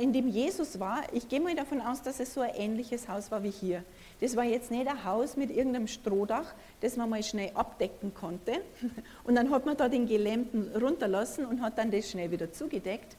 in 0.00 0.12
dem 0.12 0.28
Jesus 0.28 0.78
war, 0.78 1.02
ich 1.12 1.28
gehe 1.28 1.40
mal 1.40 1.54
davon 1.54 1.80
aus, 1.80 2.02
dass 2.02 2.20
es 2.20 2.32
so 2.34 2.40
ein 2.40 2.54
ähnliches 2.54 3.08
Haus 3.08 3.30
war 3.30 3.42
wie 3.42 3.50
hier. 3.50 3.82
Das 4.20 4.36
war 4.36 4.44
jetzt 4.44 4.70
nicht 4.70 4.86
ein 4.86 5.04
Haus 5.04 5.36
mit 5.36 5.50
irgendeinem 5.50 5.88
Strohdach, 5.88 6.54
das 6.80 6.96
man 6.96 7.10
mal 7.10 7.22
schnell 7.22 7.50
abdecken 7.54 8.14
konnte. 8.14 8.60
Und 9.24 9.34
dann 9.34 9.50
hat 9.50 9.66
man 9.66 9.76
da 9.76 9.88
den 9.88 10.06
Gelähmten 10.06 10.70
runterlassen 10.76 11.44
und 11.44 11.60
hat 11.60 11.78
dann 11.78 11.90
das 11.90 12.10
schnell 12.10 12.30
wieder 12.30 12.52
zugedeckt. 12.52 13.16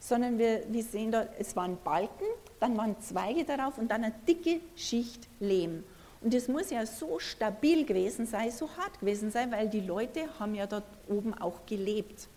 Sondern 0.00 0.38
wir, 0.38 0.62
wir 0.68 0.82
sehen 0.82 1.12
da, 1.12 1.26
es 1.38 1.54
waren 1.54 1.76
Balken, 1.84 2.26
dann 2.58 2.76
waren 2.76 2.98
Zweige 3.00 3.44
darauf 3.44 3.78
und 3.78 3.90
dann 3.90 4.02
eine 4.02 4.14
dicke 4.26 4.60
Schicht 4.74 5.28
Lehm. 5.40 5.84
Und 6.22 6.34
das 6.34 6.48
muss 6.48 6.70
ja 6.70 6.84
so 6.86 7.18
stabil 7.18 7.84
gewesen 7.84 8.26
sein, 8.26 8.50
so 8.50 8.68
hart 8.76 9.00
gewesen 9.00 9.30
sein, 9.30 9.52
weil 9.52 9.68
die 9.68 9.80
Leute 9.80 10.22
haben 10.38 10.54
ja 10.54 10.66
dort 10.66 10.84
oben 11.08 11.34
auch 11.34 11.66
gelebt. 11.66 12.28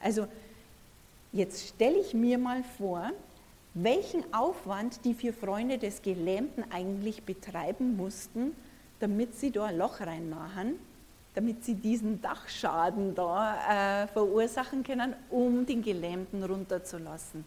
Also 0.00 0.26
jetzt 1.32 1.68
stelle 1.68 1.98
ich 1.98 2.14
mir 2.14 2.38
mal 2.38 2.62
vor, 2.78 3.10
welchen 3.74 4.32
Aufwand 4.34 5.04
die 5.04 5.14
vier 5.14 5.32
Freunde 5.32 5.78
des 5.78 6.02
Gelähmten 6.02 6.64
eigentlich 6.70 7.22
betreiben 7.22 7.96
mussten, 7.96 8.54
damit 8.98 9.34
sie 9.36 9.50
da 9.50 9.66
ein 9.66 9.78
Loch 9.78 10.00
reinmachen, 10.00 10.74
damit 11.34 11.64
sie 11.64 11.74
diesen 11.74 12.20
Dachschaden 12.20 13.14
da 13.14 14.02
äh, 14.02 14.06
verursachen 14.08 14.82
können, 14.82 15.14
um 15.30 15.64
den 15.64 15.82
Gelähmten 15.82 16.42
runterzulassen. 16.42 17.44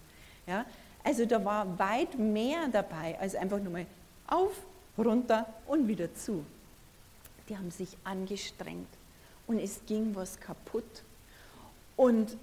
Ja? 0.48 0.66
Also 1.04 1.26
da 1.26 1.44
war 1.44 1.78
weit 1.78 2.18
mehr 2.18 2.68
dabei, 2.72 3.20
als 3.20 3.36
einfach 3.36 3.60
nur 3.60 3.74
mal 3.74 3.86
auf, 4.28 4.54
runter 4.98 5.46
und 5.68 5.88
wieder 5.88 6.14
zu. 6.16 6.46
Die 7.50 7.58
haben 7.58 7.72
sich 7.72 7.98
angestrengt 8.06 8.88
und 9.48 9.60
es 9.60 9.82
ging 9.86 10.16
was 10.16 10.40
kaputt. 10.40 11.04
Und 11.98 12.38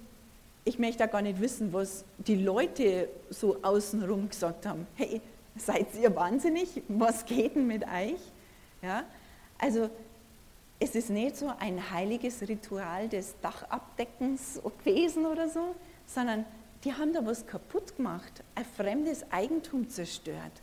ich 0.63 0.77
möchte 0.77 0.99
da 0.99 1.05
gar 1.07 1.21
nicht 1.21 1.41
wissen, 1.41 1.73
was 1.73 2.05
die 2.19 2.35
Leute 2.35 3.09
so 3.29 3.57
außenrum 3.61 4.29
gesagt 4.29 4.65
haben. 4.65 4.85
Hey, 4.95 5.21
seid 5.55 5.87
ihr 5.99 6.15
wahnsinnig? 6.15 6.81
Was 6.87 7.25
geht 7.25 7.55
denn 7.55 7.67
mit 7.67 7.83
euch? 7.83 8.19
Ja, 8.81 9.03
also 9.57 9.89
es 10.79 10.95
ist 10.95 11.09
nicht 11.09 11.37
so 11.37 11.51
ein 11.59 11.91
heiliges 11.91 12.41
Ritual 12.47 13.07
des 13.07 13.35
Dachabdeckens 13.41 14.59
gewesen 14.79 15.25
oder 15.25 15.49
so, 15.49 15.75
sondern 16.07 16.45
die 16.83 16.93
haben 16.93 17.13
da 17.13 17.23
was 17.25 17.45
kaputt 17.45 17.95
gemacht, 17.95 18.43
ein 18.55 18.65
fremdes 18.65 19.23
Eigentum 19.31 19.89
zerstört. 19.89 20.61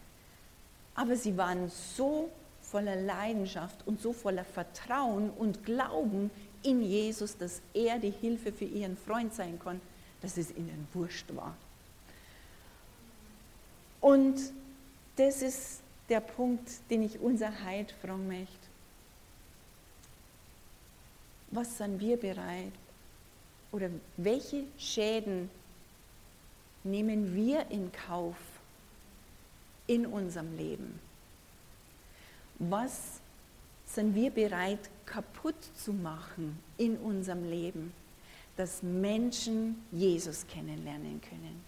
Aber 0.96 1.14
sie 1.14 1.36
waren 1.36 1.70
so 1.96 2.28
voller 2.60 2.96
Leidenschaft 2.96 3.86
und 3.86 4.00
so 4.00 4.12
voller 4.12 4.44
Vertrauen 4.44 5.30
und 5.30 5.64
Glauben 5.64 6.30
in 6.62 6.82
Jesus, 6.82 7.36
dass 7.36 7.62
er 7.72 7.98
die 7.98 8.10
Hilfe 8.10 8.52
für 8.52 8.64
ihren 8.64 8.96
Freund 8.96 9.32
sein 9.32 9.58
kann, 9.62 9.80
dass 10.22 10.36
es 10.36 10.50
ihnen 10.50 10.86
wurscht 10.92 11.26
war. 11.34 11.54
Und 14.00 14.36
das 15.16 15.42
ist 15.42 15.80
der 16.08 16.20
Punkt, 16.20 16.70
den 16.90 17.02
ich 17.02 17.18
unser 17.18 17.64
Heid 17.64 17.92
fragen 18.00 18.26
möchte. 18.28 18.68
Was 21.50 21.78
sind 21.78 22.00
wir 22.00 22.16
bereit? 22.16 22.72
Oder 23.72 23.90
welche 24.16 24.64
Schäden 24.78 25.50
nehmen 26.84 27.34
wir 27.34 27.70
in 27.70 27.90
Kauf, 27.92 28.36
in 29.86 30.06
unserem 30.06 30.56
Leben? 30.56 31.00
Was 32.58 33.20
sind 33.86 34.14
wir 34.14 34.30
bereit 34.30 34.90
kaputt 35.06 35.56
zu 35.76 35.92
machen 35.92 36.58
in 36.76 36.96
unserem 36.98 37.48
Leben, 37.48 37.92
dass 38.58 38.82
Menschen 38.82 39.82
Jesus 39.92 40.46
kennenlernen 40.46 41.20
können? 41.20 41.62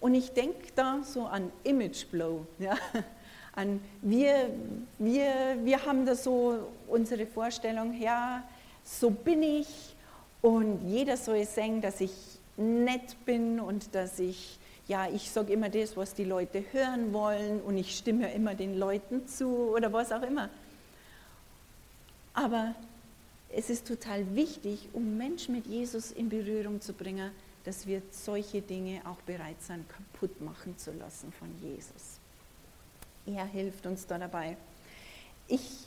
Und 0.00 0.14
ich 0.14 0.30
denke 0.32 0.68
da 0.74 1.02
so 1.02 1.24
an 1.24 1.50
Image 1.64 2.06
Blow, 2.06 2.46
ja? 2.58 2.76
an 3.54 3.80
wir, 4.02 4.50
wir, 4.98 5.56
wir 5.62 5.84
haben 5.84 6.06
da 6.06 6.14
so 6.14 6.70
unsere 6.88 7.26
Vorstellung, 7.26 8.00
ja, 8.00 8.42
so 8.84 9.10
bin 9.10 9.42
ich 9.42 9.94
und 10.42 10.88
jeder 10.88 11.16
soll 11.16 11.44
sagen, 11.44 11.80
dass 11.80 12.00
ich 12.00 12.12
nett 12.56 13.16
bin 13.24 13.58
und 13.58 13.94
dass 13.94 14.18
ich, 14.18 14.58
ja, 14.86 15.08
ich 15.08 15.30
sage 15.30 15.52
immer 15.52 15.70
das, 15.70 15.96
was 15.96 16.14
die 16.14 16.24
Leute 16.24 16.64
hören 16.72 17.12
wollen 17.12 17.60
und 17.62 17.76
ich 17.76 17.96
stimme 17.96 18.32
immer 18.32 18.54
den 18.54 18.78
Leuten 18.78 19.26
zu 19.26 19.48
oder 19.74 19.92
was 19.92 20.12
auch 20.12 20.22
immer. 20.22 20.50
Aber 22.34 22.74
es 23.56 23.70
ist 23.70 23.86
total 23.86 24.34
wichtig, 24.34 24.88
um 24.92 25.16
Menschen 25.16 25.54
mit 25.54 25.66
Jesus 25.66 26.10
in 26.10 26.28
Berührung 26.28 26.80
zu 26.80 26.92
bringen, 26.92 27.30
dass 27.64 27.86
wir 27.86 28.02
solche 28.10 28.60
Dinge 28.60 29.00
auch 29.04 29.20
bereit 29.22 29.60
sind, 29.60 29.86
kaputt 29.88 30.40
machen 30.40 30.76
zu 30.76 30.92
lassen 30.92 31.32
von 31.32 31.48
Jesus. 31.62 32.18
Er 33.26 33.46
hilft 33.46 33.86
uns 33.86 34.06
da 34.06 34.18
dabei. 34.18 34.56
Ich 35.48 35.86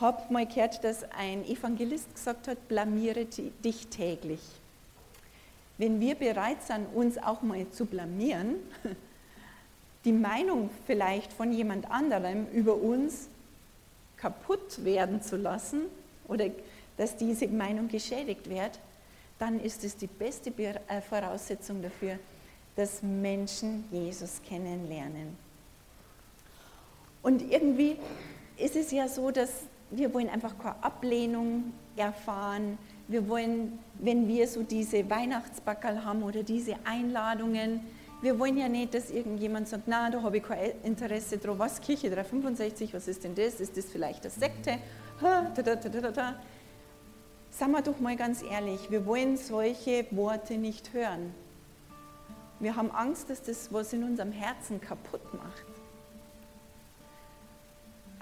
habe 0.00 0.32
mal 0.32 0.46
gehört, 0.46 0.84
dass 0.84 1.04
ein 1.12 1.44
Evangelist 1.44 2.14
gesagt 2.14 2.46
hat, 2.46 2.68
blamiere 2.68 3.24
dich 3.24 3.88
täglich. 3.88 4.40
Wenn 5.76 6.00
wir 6.00 6.14
bereit 6.14 6.62
sind, 6.62 6.86
uns 6.94 7.18
auch 7.18 7.42
mal 7.42 7.68
zu 7.70 7.86
blamieren, 7.86 8.56
die 10.04 10.12
Meinung 10.12 10.70
vielleicht 10.86 11.32
von 11.32 11.52
jemand 11.52 11.90
anderem 11.90 12.46
über 12.52 12.74
uns 12.76 13.28
kaputt 14.16 14.84
werden 14.84 15.22
zu 15.22 15.36
lassen 15.36 15.82
oder 16.28 16.48
dass 16.98 17.16
diese 17.16 17.48
Meinung 17.48 17.88
geschädigt 17.88 18.50
wird, 18.50 18.78
dann 19.38 19.60
ist 19.60 19.84
es 19.84 19.96
die 19.96 20.08
beste 20.08 20.50
äh, 20.50 21.00
Voraussetzung 21.00 21.80
dafür, 21.80 22.18
dass 22.76 23.02
Menschen 23.02 23.84
Jesus 23.90 24.42
kennenlernen. 24.46 25.36
Und 27.22 27.42
irgendwie 27.50 27.96
ist 28.56 28.76
es 28.76 28.90
ja 28.90 29.08
so, 29.08 29.30
dass 29.30 29.50
wir 29.90 30.12
wollen 30.12 30.28
einfach 30.28 30.58
keine 30.58 30.82
Ablehnung 30.82 31.72
erfahren. 31.96 32.78
Wir 33.06 33.26
wollen, 33.28 33.78
wenn 33.94 34.28
wir 34.28 34.46
so 34.46 34.62
diese 34.62 35.08
Weihnachtsbackerl 35.08 36.04
haben 36.04 36.22
oder 36.22 36.42
diese 36.42 36.74
Einladungen, 36.84 37.80
wir 38.20 38.38
wollen 38.38 38.58
ja 38.58 38.68
nicht, 38.68 38.94
dass 38.94 39.10
irgendjemand 39.10 39.68
sagt, 39.68 39.84
na, 39.86 40.10
da 40.10 40.20
habe 40.22 40.38
ich 40.38 40.42
kein 40.42 40.72
Interesse 40.82 41.38
drauf. 41.38 41.58
Was, 41.58 41.80
Kirche 41.80 42.10
365, 42.10 42.92
was 42.92 43.06
ist 43.06 43.22
denn 43.22 43.34
das? 43.34 43.60
Ist 43.60 43.76
das 43.76 43.86
vielleicht 43.86 44.24
eine 44.24 44.30
Sekte? 44.30 44.78
Ha, 45.22 45.52
da, 45.54 45.76
da, 45.76 46.10
da. 46.10 46.34
Sagen 47.50 47.72
wir 47.72 47.82
doch 47.82 47.98
mal 47.98 48.16
ganz 48.16 48.42
ehrlich, 48.42 48.90
wir 48.90 49.04
wollen 49.06 49.36
solche 49.36 50.06
Worte 50.10 50.56
nicht 50.56 50.92
hören. 50.92 51.34
Wir 52.60 52.76
haben 52.76 52.90
Angst, 52.90 53.30
dass 53.30 53.42
das 53.42 53.72
was 53.72 53.92
in 53.92 54.04
unserem 54.04 54.32
Herzen 54.32 54.80
kaputt 54.80 55.34
macht. 55.34 55.66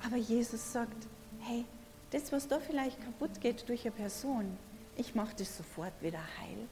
Aber 0.06 0.16
Jesus 0.16 0.72
sagt, 0.72 1.06
hey, 1.40 1.64
das, 2.10 2.32
was 2.32 2.46
da 2.46 2.60
vielleicht 2.60 3.02
kaputt 3.02 3.40
geht 3.40 3.68
durch 3.68 3.84
eine 3.84 3.94
Person, 3.94 4.56
ich 4.96 5.14
mache 5.14 5.34
das 5.36 5.56
sofort 5.56 5.92
wieder 6.00 6.20
heil. 6.40 6.68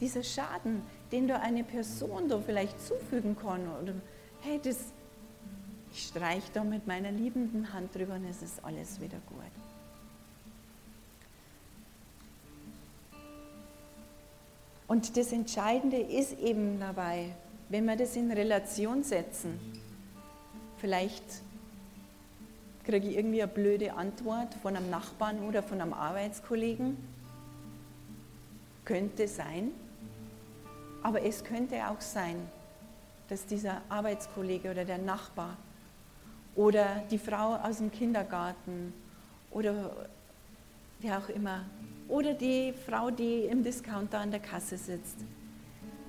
Dieser 0.00 0.22
Schaden, 0.22 0.82
den 1.12 1.28
da 1.28 1.36
eine 1.36 1.64
Person 1.64 2.28
da 2.28 2.40
vielleicht 2.40 2.80
zufügen 2.84 3.36
kann, 3.36 3.68
oder 3.82 3.94
hey, 4.40 4.58
das, 4.62 4.78
ich 5.92 6.06
streiche 6.06 6.50
da 6.52 6.64
mit 6.64 6.86
meiner 6.86 7.12
liebenden 7.12 7.72
Hand 7.72 7.94
drüber 7.94 8.14
und 8.14 8.24
es 8.24 8.42
ist 8.42 8.64
alles 8.64 9.00
wieder 9.00 9.18
gut. 9.28 9.59
Und 14.90 15.16
das 15.16 15.30
Entscheidende 15.30 15.98
ist 15.98 16.36
eben 16.40 16.80
dabei, 16.80 17.26
wenn 17.68 17.84
wir 17.84 17.94
das 17.94 18.16
in 18.16 18.32
Relation 18.32 19.04
setzen, 19.04 19.60
vielleicht 20.78 21.22
kriege 22.84 23.06
ich 23.06 23.16
irgendwie 23.16 23.40
eine 23.40 23.52
blöde 23.52 23.92
Antwort 23.94 24.52
von 24.54 24.74
einem 24.74 24.90
Nachbarn 24.90 25.44
oder 25.46 25.62
von 25.62 25.80
einem 25.80 25.92
Arbeitskollegen. 25.92 26.96
Könnte 28.84 29.28
sein. 29.28 29.70
Aber 31.04 31.22
es 31.22 31.44
könnte 31.44 31.88
auch 31.88 32.00
sein, 32.00 32.34
dass 33.28 33.46
dieser 33.46 33.82
Arbeitskollege 33.90 34.72
oder 34.72 34.84
der 34.84 34.98
Nachbar 34.98 35.56
oder 36.56 37.04
die 37.12 37.18
Frau 37.18 37.54
aus 37.54 37.78
dem 37.78 37.92
Kindergarten 37.92 38.92
oder 39.52 39.92
wer 40.98 41.18
auch 41.18 41.28
immer 41.28 41.60
oder 42.10 42.34
die 42.34 42.72
Frau, 42.86 43.10
die 43.10 43.44
im 43.44 43.62
Discounter 43.62 44.18
an 44.18 44.30
der 44.30 44.40
Kasse 44.40 44.76
sitzt, 44.76 45.16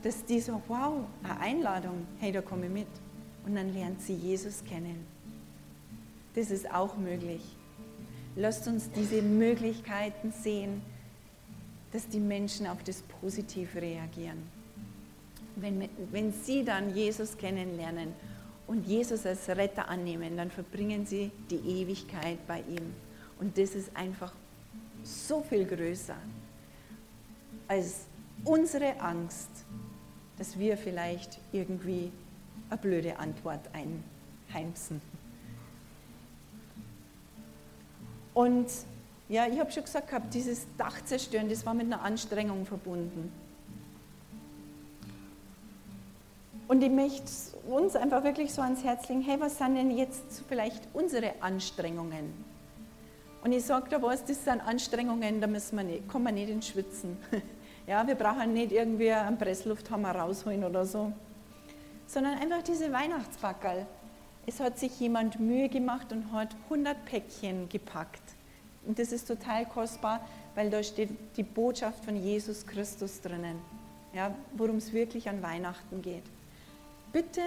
dass 0.01 0.25
die 0.25 0.39
so, 0.39 0.61
wow, 0.67 1.05
eine 1.23 1.39
Einladung, 1.39 2.07
hey, 2.19 2.31
da 2.31 2.41
komme 2.41 2.65
ich 2.65 2.71
mit. 2.71 2.87
Und 3.45 3.55
dann 3.55 3.73
lernt 3.73 4.01
sie 4.01 4.13
Jesus 4.13 4.63
kennen. 4.63 5.05
Das 6.35 6.49
ist 6.49 6.71
auch 6.73 6.97
möglich. 6.97 7.41
Lasst 8.35 8.67
uns 8.67 8.89
diese 8.91 9.21
Möglichkeiten 9.21 10.31
sehen, 10.31 10.81
dass 11.91 12.07
die 12.07 12.19
Menschen 12.19 12.67
auf 12.67 12.83
das 12.83 13.01
Positiv 13.01 13.75
reagieren. 13.75 14.41
Wenn, 15.55 15.89
wenn 16.11 16.31
sie 16.31 16.63
dann 16.63 16.95
Jesus 16.95 17.37
kennenlernen 17.37 18.13
und 18.67 18.87
Jesus 18.87 19.25
als 19.25 19.49
Retter 19.49 19.89
annehmen, 19.89 20.37
dann 20.37 20.49
verbringen 20.49 21.05
sie 21.05 21.31
die 21.49 21.81
Ewigkeit 21.81 22.39
bei 22.47 22.59
ihm. 22.61 22.93
Und 23.39 23.57
das 23.57 23.75
ist 23.75 23.95
einfach 23.95 24.33
so 25.03 25.41
viel 25.41 25.65
größer 25.65 26.15
als 27.67 28.05
unsere 28.43 28.99
Angst, 28.99 29.49
dass 30.37 30.57
wir 30.57 30.77
vielleicht 30.77 31.39
irgendwie 31.51 32.11
eine 32.69 32.77
blöde 32.77 33.17
Antwort 33.19 33.61
einheimsen. 33.73 35.01
Und 38.33 38.67
ja, 39.29 39.47
ich 39.47 39.59
habe 39.59 39.71
schon 39.71 39.83
gesagt 39.83 40.09
gehabt, 40.09 40.33
dieses 40.33 40.65
Dach 40.77 41.03
zerstören, 41.05 41.49
das 41.49 41.65
war 41.65 41.73
mit 41.73 41.85
einer 41.85 42.01
Anstrengung 42.01 42.65
verbunden. 42.65 43.31
Und 46.67 46.81
ich 46.81 46.89
möchte 46.89 47.23
uns 47.69 47.95
einfach 47.95 48.23
wirklich 48.23 48.53
so 48.53 48.61
ans 48.61 48.83
Herz 48.83 49.07
legen, 49.09 49.21
hey, 49.21 49.39
was 49.39 49.57
sind 49.57 49.75
denn 49.75 49.91
jetzt 49.91 50.43
vielleicht 50.47 50.81
unsere 50.93 51.33
Anstrengungen? 51.41 52.50
Und 53.43 53.51
ich 53.54 53.65
sage 53.65 53.89
da 53.89 54.01
was, 54.01 54.23
das 54.23 54.43
sind 54.43 54.62
Anstrengungen, 54.62 55.41
da 55.41 55.47
müssen 55.47 55.75
wir 55.77 55.84
nicht, 55.84 56.08
kommen 56.08 56.25
wir 56.25 56.32
nicht 56.32 56.49
ins 56.49 56.67
Schwitzen. 56.67 57.17
Ja, 57.88 58.06
wir 58.06 58.15
brauchen 58.15 58.54
nicht 58.54 58.71
irgendwie 58.71 59.12
einen 59.12 59.39
Presslufthammer 59.39 60.15
rausholen 60.15 60.63
oder 60.63 60.86
so, 60.86 61.12
sondern 62.06 62.38
einfach 62.38 62.62
diese 62.62 62.91
Weihnachtsbackerl. 62.93 63.88
Es 64.45 64.60
hat 64.60 64.77
sich 64.77 64.99
jemand 64.99 65.39
Mühe 65.39 65.67
gemacht 65.67 66.12
und 66.12 66.32
hat 66.32 66.56
100 66.65 67.04
Päckchen 67.06 67.67
gepackt. 67.69 68.21
Und 68.86 68.99
das 68.99 69.12
ist 69.12 69.27
total 69.27 69.65
kostbar, 69.65 70.25
weil 70.56 70.69
da 70.69 70.84
steht 70.84 71.10
die 71.36 71.43
Botschaft 71.43 72.06
von 72.06 72.15
Jesus 72.15 72.65
Christus 72.65 73.19
drinnen, 73.19 73.58
ja, 74.13 74.34
worum 74.54 74.77
es 74.77 74.93
wirklich 74.93 75.27
an 75.27 75.41
Weihnachten 75.41 76.01
geht. 76.01 76.23
Bitte 77.12 77.41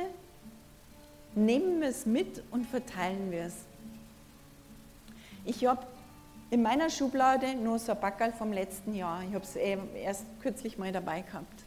nehmen 1.34 1.80
wir 1.80 1.88
es 1.88 2.06
mit 2.06 2.42
und 2.50 2.66
verteilen 2.66 3.30
wir 3.30 3.44
es. 3.44 3.54
Ich 5.46 5.66
habe 5.66 5.86
in 6.50 6.62
meiner 6.62 6.88
Schublade 6.88 7.54
nur 7.54 7.78
so 7.78 7.92
ein 7.92 8.00
Backerl 8.00 8.32
vom 8.32 8.52
letzten 8.52 8.94
Jahr. 8.94 9.22
Ich 9.22 9.34
habe 9.34 9.44
es 9.44 9.56
erst 9.56 10.24
kürzlich 10.40 10.78
mal 10.78 10.90
dabei 10.90 11.20
gehabt. 11.20 11.64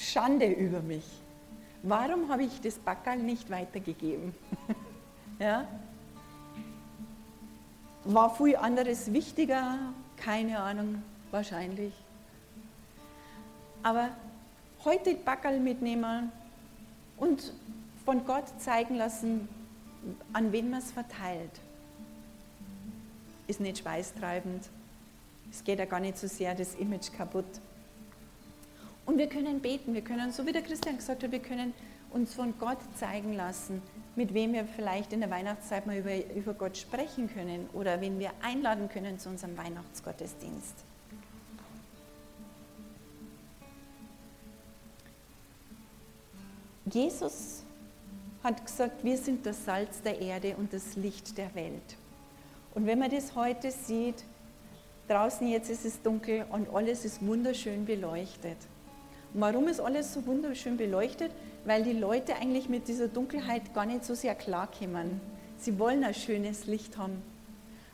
Schande 0.00 0.46
über 0.46 0.80
mich. 0.80 1.04
Warum 1.82 2.28
habe 2.30 2.44
ich 2.44 2.60
das 2.60 2.78
Backerl 2.78 3.18
nicht 3.18 3.50
weitergegeben? 3.50 4.34
ja? 5.40 5.66
War 8.04 8.34
viel 8.34 8.56
anderes 8.56 9.12
wichtiger? 9.12 9.78
Keine 10.16 10.60
Ahnung, 10.60 11.02
wahrscheinlich. 11.32 11.92
Aber 13.82 14.10
heute 14.84 15.16
Backerl 15.16 15.58
mitnehmen 15.58 16.30
und 17.16 17.52
von 18.04 18.24
Gott 18.24 18.44
zeigen 18.58 18.94
lassen, 18.94 19.48
an 20.32 20.52
wen 20.52 20.70
man 20.70 20.78
es 20.78 20.92
verteilt 20.92 21.60
ist 23.46 23.60
nicht 23.60 23.78
schweißtreibend. 23.78 24.68
Es 25.50 25.64
geht 25.64 25.78
ja 25.78 25.84
gar 25.84 26.00
nicht 26.00 26.18
so 26.18 26.26
sehr 26.26 26.54
das 26.54 26.74
Image 26.74 27.12
kaputt. 27.16 27.44
Und 29.04 29.18
wir 29.18 29.28
können 29.28 29.60
beten, 29.60 29.94
wir 29.94 30.02
können, 30.02 30.32
so 30.32 30.44
wie 30.46 30.52
der 30.52 30.62
Christian 30.62 30.96
gesagt 30.96 31.22
hat, 31.22 31.30
wir 31.30 31.38
können 31.38 31.72
uns 32.10 32.34
von 32.34 32.54
Gott 32.58 32.78
zeigen 32.96 33.34
lassen, 33.34 33.82
mit 34.16 34.34
wem 34.34 34.52
wir 34.52 34.64
vielleicht 34.64 35.12
in 35.12 35.20
der 35.20 35.30
Weihnachtszeit 35.30 35.86
mal 35.86 35.96
über, 35.96 36.14
über 36.34 36.54
Gott 36.54 36.76
sprechen 36.76 37.32
können 37.32 37.68
oder 37.72 38.00
wen 38.00 38.18
wir 38.18 38.32
einladen 38.42 38.88
können 38.88 39.18
zu 39.18 39.28
unserem 39.28 39.56
Weihnachtsgottesdienst. 39.56 40.74
Jesus 46.86 47.64
hat 48.42 48.64
gesagt, 48.64 49.02
wir 49.02 49.18
sind 49.18 49.44
das 49.44 49.64
Salz 49.64 50.02
der 50.02 50.20
Erde 50.20 50.56
und 50.56 50.72
das 50.72 50.94
Licht 50.96 51.36
der 51.36 51.52
Welt. 51.54 51.96
Und 52.76 52.84
wenn 52.84 52.98
man 52.98 53.10
das 53.10 53.34
heute 53.34 53.70
sieht, 53.70 54.22
draußen 55.08 55.48
jetzt 55.48 55.70
ist 55.70 55.86
es 55.86 56.02
dunkel 56.02 56.44
und 56.50 56.68
alles 56.68 57.06
ist 57.06 57.26
wunderschön 57.26 57.86
beleuchtet. 57.86 58.58
Und 59.32 59.40
warum 59.40 59.66
ist 59.66 59.80
alles 59.80 60.12
so 60.12 60.26
wunderschön 60.26 60.76
beleuchtet? 60.76 61.32
Weil 61.64 61.84
die 61.84 61.94
Leute 61.94 62.36
eigentlich 62.36 62.68
mit 62.68 62.86
dieser 62.86 63.08
Dunkelheit 63.08 63.72
gar 63.72 63.86
nicht 63.86 64.04
so 64.04 64.14
sehr 64.14 64.34
klarkommen. 64.34 65.22
Sie 65.56 65.78
wollen 65.78 66.04
ein 66.04 66.12
schönes 66.12 66.66
Licht 66.66 66.98
haben. 66.98 67.22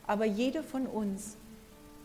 Aber 0.09 0.24
jeder 0.24 0.64
von 0.64 0.89
uns 0.89 1.37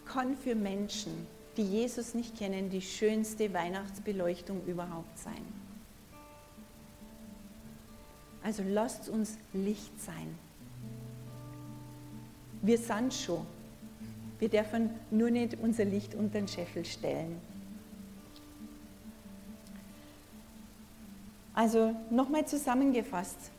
kann 0.06 0.38
für 0.38 0.54
Menschen, 0.54 1.26
die 1.58 1.64
Jesus 1.64 2.14
nicht 2.14 2.38
kennen, 2.38 2.70
die 2.70 2.84
schönste 2.84 3.56
Weihnachtsbeleuchtung 3.56 4.64
überhaupt 4.68 5.18
sein. 5.18 5.44
Also 8.44 8.62
lasst 8.64 9.10
uns 9.10 9.40
Licht 9.52 10.00
sein. 10.00 10.38
Wir 12.62 12.78
sind 12.78 13.14
schon. 13.14 13.46
Wir 14.40 14.50
dürfen 14.50 14.90
nur 15.10 15.32
nicht 15.32 15.58
unser 15.62 15.86
Licht 15.86 16.14
unter 16.16 16.40
den 16.40 16.48
Scheffel 16.48 16.86
stellen. 16.86 17.40
Also 21.54 21.96
nochmal 22.12 22.46
zusammengefasst, 22.46 23.52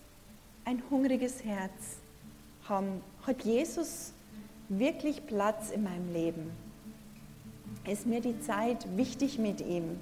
ein 0.65 0.83
hungriges 0.89 1.45
Herz 1.45 1.97
hat 2.69 3.43
Jesus 3.43 4.13
wirklich 4.69 5.27
Platz 5.27 5.71
in 5.71 5.83
meinem 5.83 6.13
Leben? 6.13 6.51
Ist 7.87 8.07
mir 8.07 8.21
die 8.21 8.39
Zeit 8.41 8.87
wichtig 8.97 9.39
mit 9.39 9.61
ihm? 9.61 9.99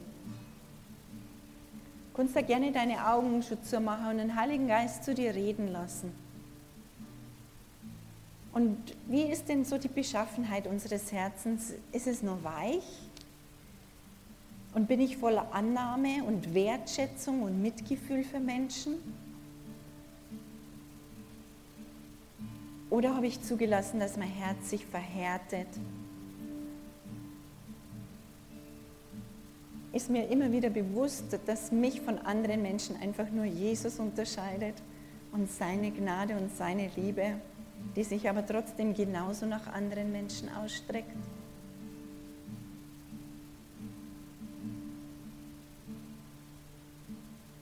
Du 2.10 2.16
kannst 2.16 2.34
da 2.34 2.40
gerne 2.40 2.72
deine 2.72 3.06
Augen 3.06 3.42
schon 3.42 3.62
zumachen 3.62 4.10
und 4.10 4.18
den 4.18 4.36
Heiligen 4.36 4.66
Geist 4.68 5.04
zu 5.04 5.14
dir 5.14 5.34
reden 5.34 5.68
lassen. 5.68 6.12
Und 8.56 8.78
wie 9.06 9.24
ist 9.24 9.50
denn 9.50 9.66
so 9.66 9.76
die 9.76 9.86
Beschaffenheit 9.86 10.66
unseres 10.66 11.12
Herzens? 11.12 11.74
Ist 11.92 12.06
es 12.06 12.22
nur 12.22 12.42
weich? 12.42 13.02
Und 14.72 14.88
bin 14.88 14.98
ich 14.98 15.18
voller 15.18 15.52
Annahme 15.52 16.24
und 16.26 16.54
Wertschätzung 16.54 17.42
und 17.42 17.60
Mitgefühl 17.60 18.24
für 18.24 18.40
Menschen? 18.40 18.94
Oder 22.88 23.14
habe 23.14 23.26
ich 23.26 23.42
zugelassen, 23.42 24.00
dass 24.00 24.16
mein 24.16 24.30
Herz 24.30 24.70
sich 24.70 24.86
verhärtet? 24.86 25.68
Ist 29.92 30.08
mir 30.08 30.28
immer 30.28 30.50
wieder 30.50 30.70
bewusst, 30.70 31.38
dass 31.44 31.72
mich 31.72 32.00
von 32.00 32.16
anderen 32.20 32.62
Menschen 32.62 32.96
einfach 33.02 33.28
nur 33.28 33.44
Jesus 33.44 33.98
unterscheidet 33.98 34.76
und 35.32 35.50
seine 35.50 35.90
Gnade 35.90 36.38
und 36.38 36.56
seine 36.56 36.88
Liebe, 36.96 37.34
die 37.94 38.04
sich 38.04 38.28
aber 38.28 38.44
trotzdem 38.44 38.94
genauso 38.94 39.46
nach 39.46 39.66
anderen 39.68 40.12
Menschen 40.12 40.48
ausstreckt. 40.54 41.16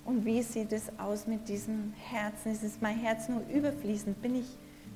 Und 0.05 0.25
wie 0.25 0.43
sieht 0.43 0.73
es 0.73 0.97
aus 0.99 1.27
mit 1.27 1.49
diesem 1.49 1.93
Herzen? 1.97 2.53
Ist 2.53 2.63
es 2.63 2.81
mein 2.81 2.99
Herz 2.99 3.29
nur 3.29 3.43
überfließend? 3.49 4.21
Bin 4.23 4.37
ich 4.37 4.47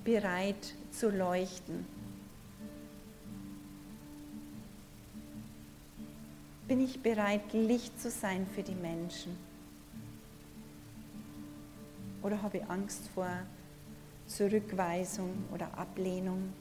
bereit 0.04 0.74
zu 0.90 1.10
leuchten? 1.10 1.84
Bin 6.68 6.80
ich 6.80 7.00
bereit, 7.02 7.52
Licht 7.52 7.98
zu 8.00 8.10
sein 8.10 8.46
für 8.54 8.62
die 8.62 8.74
Menschen? 8.74 9.36
Oder 12.22 12.42
habe 12.42 12.58
ich 12.58 12.64
Angst 12.68 13.08
vor 13.14 13.30
Zurückweisung 14.28 15.30
oder 15.52 15.76
Ablehnung? 15.76 16.52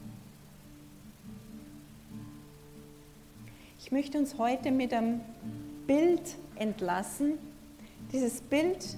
Ich 3.79 3.91
möchte 3.91 4.17
uns 4.17 4.37
heute 4.37 4.71
mit 4.71 4.93
einem 4.93 5.21
Bild 5.85 6.35
entlassen. 6.55 7.37
Dieses 8.11 8.41
Bild 8.41 8.97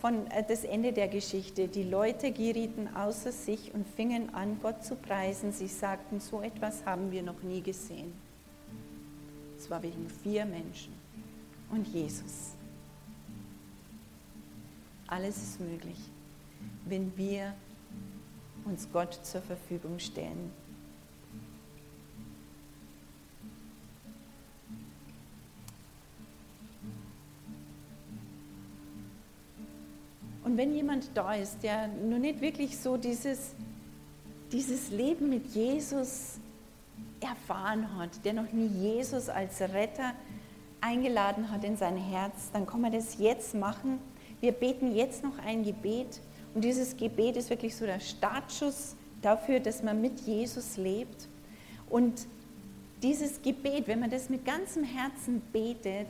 von 0.00 0.26
äh, 0.30 0.42
das 0.46 0.64
Ende 0.64 0.92
der 0.92 1.08
Geschichte. 1.08 1.68
Die 1.68 1.84
Leute 1.84 2.32
gerieten 2.32 2.88
außer 2.94 3.32
sich 3.32 3.72
und 3.74 3.86
fingen 3.86 4.34
an, 4.34 4.58
Gott 4.62 4.84
zu 4.84 4.96
preisen. 4.96 5.52
Sie 5.52 5.68
sagten, 5.68 6.20
so 6.20 6.40
etwas 6.40 6.84
haben 6.84 7.10
wir 7.12 7.22
noch 7.22 7.42
nie 7.42 7.60
gesehen. 7.60 8.12
Es 9.58 9.70
war 9.70 9.82
wegen 9.82 10.08
vier 10.22 10.46
Menschen 10.46 10.94
und 11.70 11.86
Jesus. 11.86 12.54
Alles 15.06 15.36
ist 15.36 15.60
möglich, 15.60 15.98
wenn 16.86 17.16
wir 17.16 17.54
uns 18.64 18.88
Gott 18.92 19.14
zur 19.24 19.40
Verfügung 19.42 19.98
stellen. 19.98 20.52
Und 30.44 30.56
wenn 30.56 30.74
jemand 30.74 31.10
da 31.14 31.34
ist, 31.34 31.62
der 31.62 31.86
nur 31.86 32.18
nicht 32.18 32.40
wirklich 32.40 32.76
so 32.76 32.96
dieses, 32.96 33.54
dieses 34.50 34.90
Leben 34.90 35.28
mit 35.28 35.46
Jesus 35.54 36.38
erfahren 37.20 37.96
hat, 37.96 38.24
der 38.24 38.32
noch 38.32 38.50
nie 38.52 38.66
Jesus 38.66 39.28
als 39.28 39.60
Retter 39.60 40.12
eingeladen 40.80 41.50
hat 41.52 41.62
in 41.62 41.76
sein 41.76 41.96
Herz, 41.96 42.50
dann 42.52 42.66
kann 42.66 42.80
man 42.80 42.90
das 42.90 43.18
jetzt 43.18 43.54
machen. 43.54 44.00
Wir 44.40 44.52
beten 44.52 44.92
jetzt 44.94 45.22
noch 45.22 45.38
ein 45.38 45.62
Gebet 45.62 46.20
und 46.54 46.64
dieses 46.64 46.96
Gebet 46.96 47.36
ist 47.36 47.50
wirklich 47.50 47.76
so 47.76 47.86
der 47.86 48.00
Startschuss 48.00 48.96
dafür, 49.22 49.60
dass 49.60 49.82
man 49.82 50.00
mit 50.00 50.20
Jesus 50.20 50.76
lebt. 50.76 51.28
Und 51.88 52.26
dieses 53.02 53.40
Gebet, 53.40 53.86
wenn 53.86 54.00
man 54.00 54.10
das 54.10 54.28
mit 54.28 54.44
ganzem 54.44 54.84
Herzen 54.84 55.40
betet, 55.52 56.08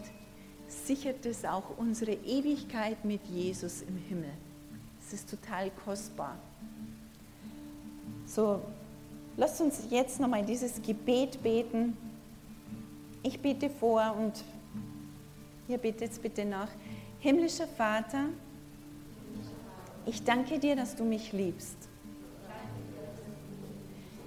sichert 0.69 1.27
es 1.27 1.45
auch 1.45 1.77
unsere 1.77 2.13
Ewigkeit 2.13 3.05
mit 3.05 3.21
Jesus 3.27 3.83
im 3.83 3.97
Himmel. 4.09 4.31
Es 5.05 5.13
ist 5.13 5.31
total 5.31 5.71
kostbar. 5.85 6.39
So, 8.27 8.61
lasst 9.37 9.61
uns 9.61 9.83
jetzt 9.91 10.21
nochmal 10.21 10.45
dieses 10.45 10.81
Gebet 10.81 11.43
beten. 11.43 11.97
Ich 13.23 13.41
bete 13.41 13.69
vor 13.69 14.17
und 14.17 14.45
ihr 15.69 15.79
betet 15.79 16.23
bitte 16.23 16.45
nach. 16.45 16.69
Himmlischer 17.19 17.67
Vater, 17.67 18.27
ich 20.07 20.25
danke 20.25 20.59
dir, 20.59 20.77
dass 20.77 20.97
du 20.97 21.05
mich 21.05 21.33
liebst. 21.33 21.77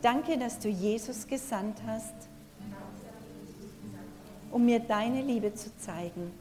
Danke, 0.01 0.37
dass 0.37 0.59
du 0.59 0.69
Jesus 0.69 1.27
gesandt 1.27 1.77
hast 1.87 2.29
um 4.53 4.65
mir 4.65 4.79
deine 4.79 5.23
Liebe 5.23 5.53
zu 5.55 5.75
zeigen. 5.77 6.31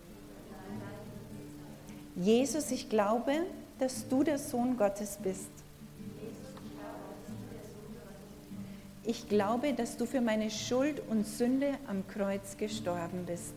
Jesus, 2.15 2.71
ich 2.71 2.91
glaube, 2.91 3.33
dass 3.79 4.07
du 4.07 4.23
der 4.23 4.39
Sohn 4.39 4.77
Gottes 4.77 5.19
bist. 5.23 5.51
Ich 9.03 9.29
glaube, 9.29 9.73
dass 9.73 9.97
du 9.97 10.05
für 10.05 10.21
meine 10.21 10.51
Schuld 10.51 11.03
und 11.09 11.27
Sünde 11.27 11.73
am 11.89 12.07
Kreuz 12.07 12.59
gestorben 12.59 13.25
bist. 13.27 13.55